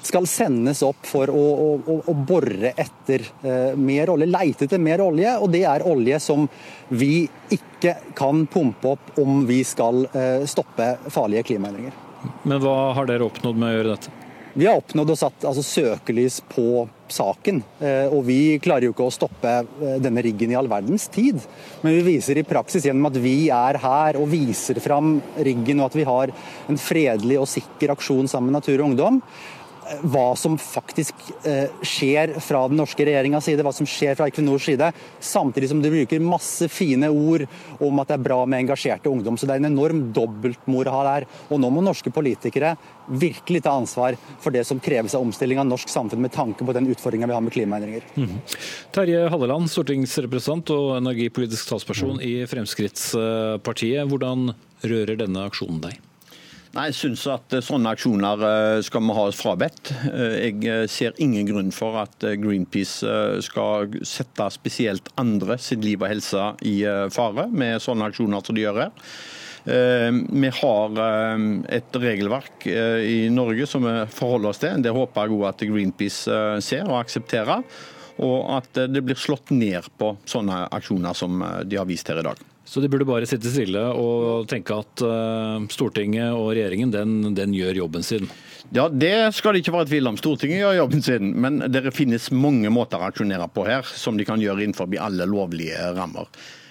[0.08, 1.44] skal sendes opp for å,
[1.78, 5.34] å, å bore etter eh, mer olje, leite etter mer olje.
[5.42, 6.46] Og det er olje som
[6.88, 12.04] vi ikke kan pumpe opp om vi skal eh, stoppe farlige klimaendringer.
[12.48, 14.17] Men hva har dere oppnådd med å gjøre dette?
[14.58, 17.60] Vi har oppnådd å satt altså, søkelys på saken.
[17.78, 21.38] Eh, og vi klarer jo ikke å stoppe eh, denne riggen i all verdens tid.
[21.84, 25.92] Men vi viser i praksis gjennom at vi er her og viser fram riggen, og
[25.92, 26.32] at vi har
[26.66, 29.22] en fredelig og sikker aksjon sammen med Natur og Ungdom
[30.02, 31.14] hva som faktisk
[31.48, 35.82] eh, skjer fra den norske regjeringas side, hva som skjer fra Equinors side, samtidig som
[35.82, 37.46] de bruker masse fine ord
[37.84, 39.38] om at det er bra med engasjerte ungdom.
[39.38, 41.28] Så det er en enorm dobbeltmoral her.
[41.48, 42.74] Og nå må norske politikere
[43.08, 46.76] virkelig ta ansvar for det som kreves av omstilling av norsk samfunn med tanke på
[46.76, 48.08] den utfordringa vi har med klimaendringer.
[48.18, 48.36] Mm.
[48.94, 54.04] Terje Halleland, stortingsrepresentant og energipolitisk talsperson i Fremskrittspartiet.
[54.08, 54.52] Hvordan
[54.84, 56.07] rører denne aksjonen deg?
[56.76, 59.92] Nei, Jeg syns at eh, sånne aksjoner eh, skal vi ha frabedt.
[60.10, 63.08] Eh, jeg ser ingen grunn for at Greenpeace
[63.44, 66.76] skal sette spesielt andre sitt liv og helse i
[67.14, 69.12] fare med sånne aksjoner som de gjør her.
[69.68, 71.00] Vi har
[71.76, 74.80] et regelverk i Norge som vi forholder oss til.
[74.80, 77.66] Det håper jeg òg at Greenpeace ser og aksepterer.
[78.24, 82.28] Og at det blir slått ned på sånne aksjoner som de har vist her i
[82.30, 82.40] dag.
[82.68, 87.54] Så de burde bare sitte stille og tenke at uh, Stortinget og regjeringen den, den,
[87.56, 88.28] gjør jobben sin?
[88.76, 90.18] Ja, Det skal det ikke være tvil om.
[90.20, 91.32] Stortinget gjør jobben sin.
[91.40, 95.24] Men det finnes mange måter å aksjonere på her som de kan gjøre innenfor alle
[95.30, 96.28] lovlige rammer.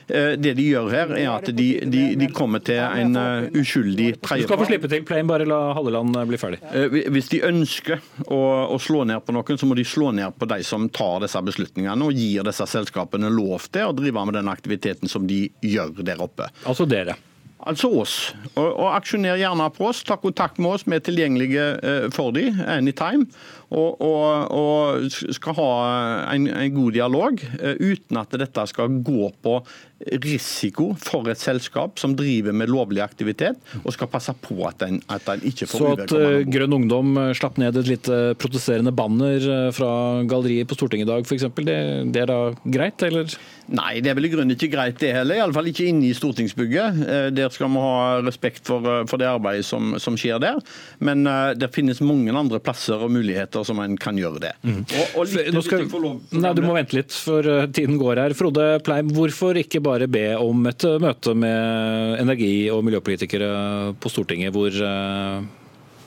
[0.08, 4.14] Eh, det de gjør her, er at de, de, de kommer til en uh, uskyldig
[4.24, 4.40] tredjepart.
[4.40, 5.04] Du skal få slippe til.
[5.08, 6.62] Plein, bare la Halleland eh, bli ferdig.
[7.12, 8.40] Hvis de ønsker å,
[8.72, 11.42] å, slå ned på noen, så må de slå ned på de som tar disse
[11.50, 16.00] beslutningene og gir disse selskapene lov til å drive med den aktiviteten som de gjør
[16.08, 16.48] der oppe.
[16.64, 17.18] Altså dere?
[17.68, 18.16] Altså oss.
[18.54, 20.06] Og, og aksjoner gjerne på oss.
[20.08, 20.88] Ta kontakt med oss.
[20.88, 21.66] Vi er tilgjengelige
[22.16, 23.28] for dem anytime
[23.68, 25.72] og, og, og skal ha
[26.32, 29.60] en, en, god dialog, eh, uten at dette skal gå på
[30.24, 35.02] risiko for et selskap som driver med lovlig aktivitet, og skal passe på at en,
[35.12, 38.10] at en ikke får Så at uh, Grønn Ungdom eh, slapp ned et litt
[38.40, 39.44] protesterende banner
[39.76, 39.92] fra
[40.30, 41.78] galleriet på Stortinget i dag f.eks., det,
[42.14, 43.34] det er da greit, eller?
[43.68, 45.42] Nei, det er vel i grunnen ikke greit det heller.
[45.42, 47.02] Iallfall ikke inne i stortingsbygget.
[47.36, 50.62] Der skal vi ha respekt for, for det arbeidet som, som, skjer der.
[51.04, 51.28] Men
[51.60, 54.54] det finnes mange andre plasser og muligheter som en kan gjøre det.
[54.64, 54.82] Mm.
[54.84, 55.86] Og, og litt, skal,
[56.38, 58.36] nei, du må vente litt, for uh, tiden går her.
[58.38, 63.50] Frode Pleim, hvorfor ikke bare be om et uh, møte med energi- og miljøpolitikere
[64.02, 65.42] på Stortinget, hvor uh,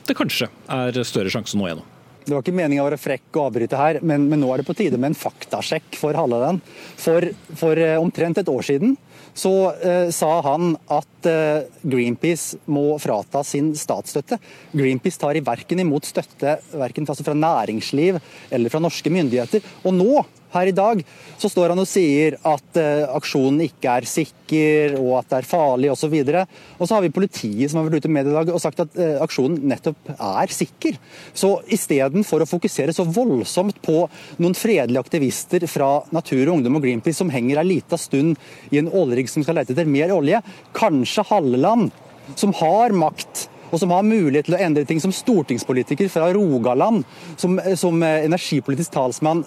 [0.08, 1.96] det kanskje er større sjanse nå igjennom?
[2.20, 4.68] Det var ikke meningen å være frekk og avbryte her, men, men, nå er det
[4.68, 6.60] på tide med en faktasjekk for Halleland.
[7.00, 7.24] For,
[7.58, 8.98] for omtrent et år siden
[9.34, 14.40] så eh, sa han at eh, Greenpeace må frata sin statsstøtte.
[14.72, 18.20] Greenpeace tar i verken imot støtte verken altså fra næringsliv
[18.50, 19.64] eller fra norske myndigheter.
[19.84, 20.24] Og nå
[20.54, 21.02] her i dag
[21.40, 25.48] så står han og sier at uh, aksjonen ikke er sikker og at det er
[25.48, 26.14] farlig osv.
[26.20, 26.44] Og, så
[26.78, 28.98] og så har vi politiet som har vært ute med i dag og sagt at
[28.98, 30.98] uh, aksjonen nettopp er sikker.
[31.34, 34.02] Så istedenfor å fokusere så voldsomt på
[34.42, 38.38] noen fredelige aktivister fra Natur og Ungdom og Greenpeace som henger ei lita stund
[38.70, 40.40] i en ålrigg som skal lete etter mer olje,
[40.76, 41.90] kanskje Halleland,
[42.38, 47.04] som har makt og som har mulighet til å endre ting som stortingspolitiker fra Rogaland,
[47.40, 49.44] som, som energipolitisk talsmann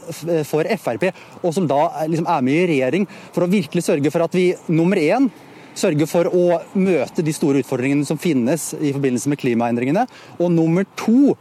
[0.48, 1.10] for Frp,
[1.44, 4.52] og som da liksom er med i regjering for å virkelig sørge for at vi
[4.72, 5.32] nummer én
[5.78, 10.06] sørge for å møte de store utfordringene som finnes i forbindelse med klimaendringene.
[10.40, 11.34] Og nummer to,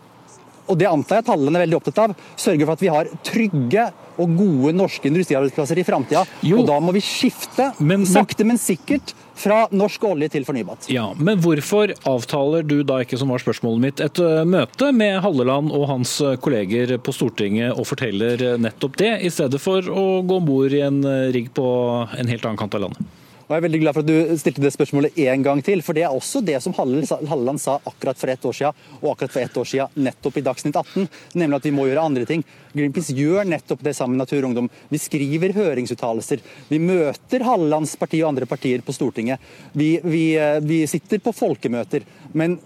[0.67, 3.89] og det antar jeg tallene er veldig opptatt av, sørge for at vi har trygge
[4.21, 6.25] og gode norske industriarbeidsplasser i framtida.
[6.53, 10.87] Og da må vi skifte, men, sakte, men sikkert, fra norsk olje til fornybart.
[10.93, 15.73] Ja, Men hvorfor avtaler du da ikke, som var spørsmålet mitt, et møte med Halleland
[15.73, 20.47] og hans kolleger på Stortinget og forteller nettopp det, i stedet for å gå om
[20.47, 21.03] bord i en
[21.35, 21.67] rigg på
[22.07, 23.19] en helt annen kant av landet?
[23.43, 25.83] Og jeg er veldig glad for at du stilte det spørsmålet en gang til.
[25.85, 29.35] For det er også det som Halleland sa akkurat for ett år siden, og akkurat
[29.35, 31.09] for ett år siden nettopp i Dagsnytt 18.
[31.41, 32.45] Nemlig at vi må gjøre andre ting.
[32.73, 34.73] Greenpeace gjør nettopp det sammen med Natur og Ungdom.
[34.93, 36.43] Vi skriver høringsuttalelser.
[36.71, 39.43] Vi møter Hallelands parti og andre partier på Stortinget.
[39.77, 40.27] Vi, vi,
[40.65, 42.07] vi sitter på folkemøter.
[42.39, 42.59] Men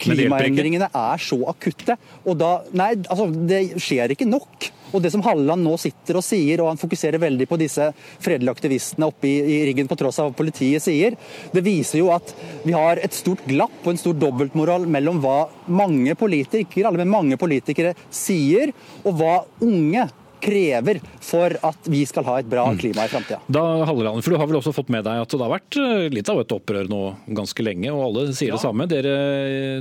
[0.00, 1.96] klimaendringene er så akutte.
[2.24, 4.70] Og da Nei, altså, det skjer ikke nok.
[4.90, 7.90] Og det som Halleland nå sitter og sier, og han fokuserer veldig på disse
[8.22, 11.16] fredelige aktivistene oppe i, i riggen på tross av hva politiet sier,
[11.54, 12.34] det viser jo at
[12.64, 17.02] vi har et stort glapp og en stor dobbeltmoral mellom hva mange politikere, ikke alle,
[17.02, 18.74] men mange politikere sier,
[19.04, 20.08] og hva unge
[20.42, 23.40] krever for at vi skal ha et bra klima i framtida.
[23.46, 25.78] Da, Halleland, for Du har vel også fått med deg at det har vært
[26.14, 27.00] litt av et opprør nå
[27.36, 28.58] ganske lenge, og alle sier ja.
[28.58, 28.86] det samme.
[28.90, 29.14] Dere,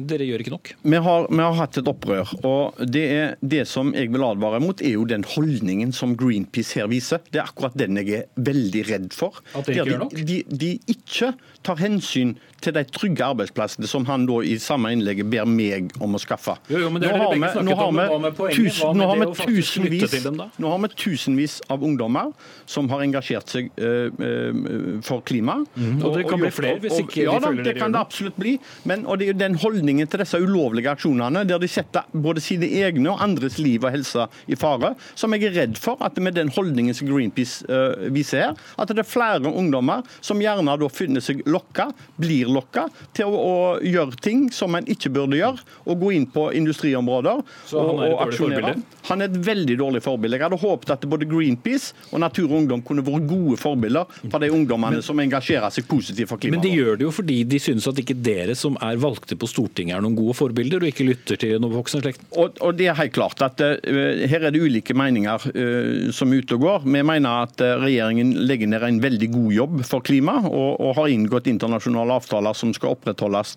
[0.05, 0.73] dere, gjør ikke nok?
[0.83, 2.33] Vi har, vi har, hatt et opprør.
[2.43, 6.79] og det, er, det som jeg vil advare mot, er jo den holdningen som Greenpeace
[6.79, 7.23] her viser.
[7.31, 9.41] Det er akkurat den jeg er veldig redd for.
[9.53, 10.17] At de ikke gjør nok?
[10.29, 11.33] De, de ikke
[11.65, 16.15] tar hensyn til de trygge arbeidsplassene som han da i samme innlegget ber meg om
[16.15, 16.55] å skaffe.
[16.71, 18.79] Jo, jo, men det nå har vi, Hva med poenget?
[18.79, 20.49] Hva med det å faktisk lytte til dem, da?
[20.59, 22.33] Nå har vi tusenvis av ungdommer
[22.69, 25.59] som har engasjert seg uh, uh, for klima.
[25.75, 26.01] Mm.
[26.03, 27.95] Og det kan og, bli flere hvis ikke og, ja, de følger det, det kan
[27.95, 28.55] det absolutt bli.
[28.89, 32.67] Men og det er den holdningen til disse ulovlige aksjonene, der de setter både sine
[32.83, 36.35] egne og andres liv og helse i fare, som jeg er redd for at med
[36.35, 40.91] den holdningen som Greenpeace uh, viser her, at det er flere ungdommer som gjerne da
[40.91, 41.89] finner seg lokka,
[42.19, 46.27] blir lokka, til å, å gjøre ting som en ikke burde gjøre, og gå inn
[46.29, 48.73] på industriområder Så og, og aksjonere.
[48.73, 48.97] forbilde?
[49.09, 50.37] Han er et veldig dårlig forbilde.
[50.37, 54.41] Jeg hadde håpet at både Greenpeace og Natur og Ungdom kunne vært gode forbilder for
[54.43, 56.59] de ungdommene men, som engasjerer seg positivt for klimaet.
[56.59, 59.49] Men de gjør det jo fordi de synes at ikke dere som er valgte på
[59.49, 62.25] Stortinget er noen gode forbilder, og ikke lytter til noen voksne slekt?
[62.35, 66.33] Og, og, det er helt klart at uh, her er det ulike meninger uh, som
[66.33, 66.85] er ute og går.
[66.85, 70.95] Vi mener at uh, regjeringen legger ned en veldig god jobb for klima, og, og
[70.99, 73.55] har inngått internasjonale avtaler som skal opprettholdes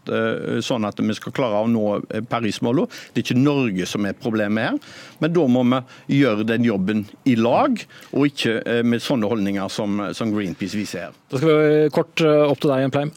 [0.65, 1.87] sånn at vi skal klare å nå
[2.31, 2.87] Paris-målene.
[3.13, 4.79] Det er ikke Norge som er problemet her,
[5.23, 7.81] men da må vi gjøre den jobben i lag,
[8.13, 11.19] og ikke med sånne holdninger som, som Greenpeace viser her.
[11.33, 13.13] Da skal vi kort opp til deg, Pleim.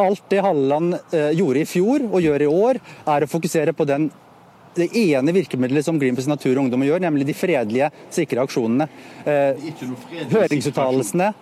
[0.00, 0.98] Alt det Halleland
[1.38, 2.82] gjorde i fjor og gjør i år,
[3.14, 4.10] er å fokusere på den
[4.74, 8.88] det ene virkemidlet som Greenpeace Natur og Ungdom gjør, nemlig de fredelige, sikre aksjonene.
[9.24, 9.68] Eh,
[10.32, 11.32] høringsuttalelsene,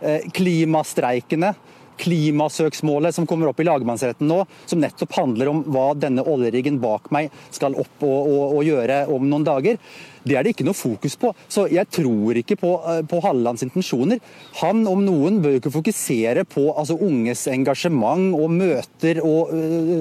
[0.00, 1.54] eh, klimastreikene
[2.00, 7.10] klimasøksmålet som kommer opp i lagmannsretten nå, som nettopp handler om hva denne oljeriggen bak
[7.14, 9.80] meg skal opp og, og, og gjøre om noen dager.
[10.26, 11.30] Det er det ikke noe fokus på.
[11.46, 12.72] Så jeg tror ikke på,
[13.06, 14.18] på Hallelands intensjoner.
[14.60, 19.54] Han om noen bør ikke fokusere på altså, unges engasjement og møter og,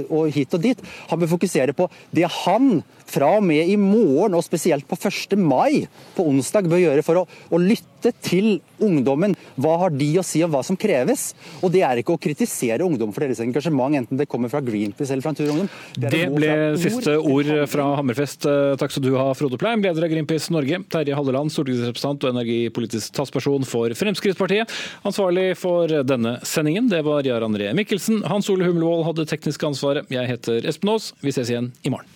[0.10, 0.82] og, hit og dit.
[1.12, 2.80] Han bør fokusere på det han
[3.10, 5.38] fra og med i morgen, og spesielt på 1.
[5.40, 5.86] mai,
[6.16, 9.34] på onsdag, bør gjøre for å, å lytte til ungdommen.
[9.62, 11.30] Hva har de å si om hva som kreves?
[11.62, 15.14] Og det er ikke å kritisere ungdom for deres engasjement, enten det kommer fra Greenpeace
[15.14, 15.70] eller fra en og Ungdom.
[15.96, 16.52] Det, det ble
[16.82, 18.48] siste ord fra Hammerfest.
[18.82, 20.82] Takk skal du ha, Frode Pleim, leder av Greenpeace Norge.
[20.92, 24.72] Terje Halleland, stortingsrepresentant og energipolitisk talsperson for Fremskrittspartiet.
[25.08, 28.24] Ansvarlig for denne sendingen, det var Jarand Ree Mikkelsen.
[28.30, 30.12] Hans Ole Humlevold hadde teknisk ansvaret.
[30.14, 31.14] Jeg heter Espen Aas.
[31.24, 32.15] Vi ses igjen i morgen.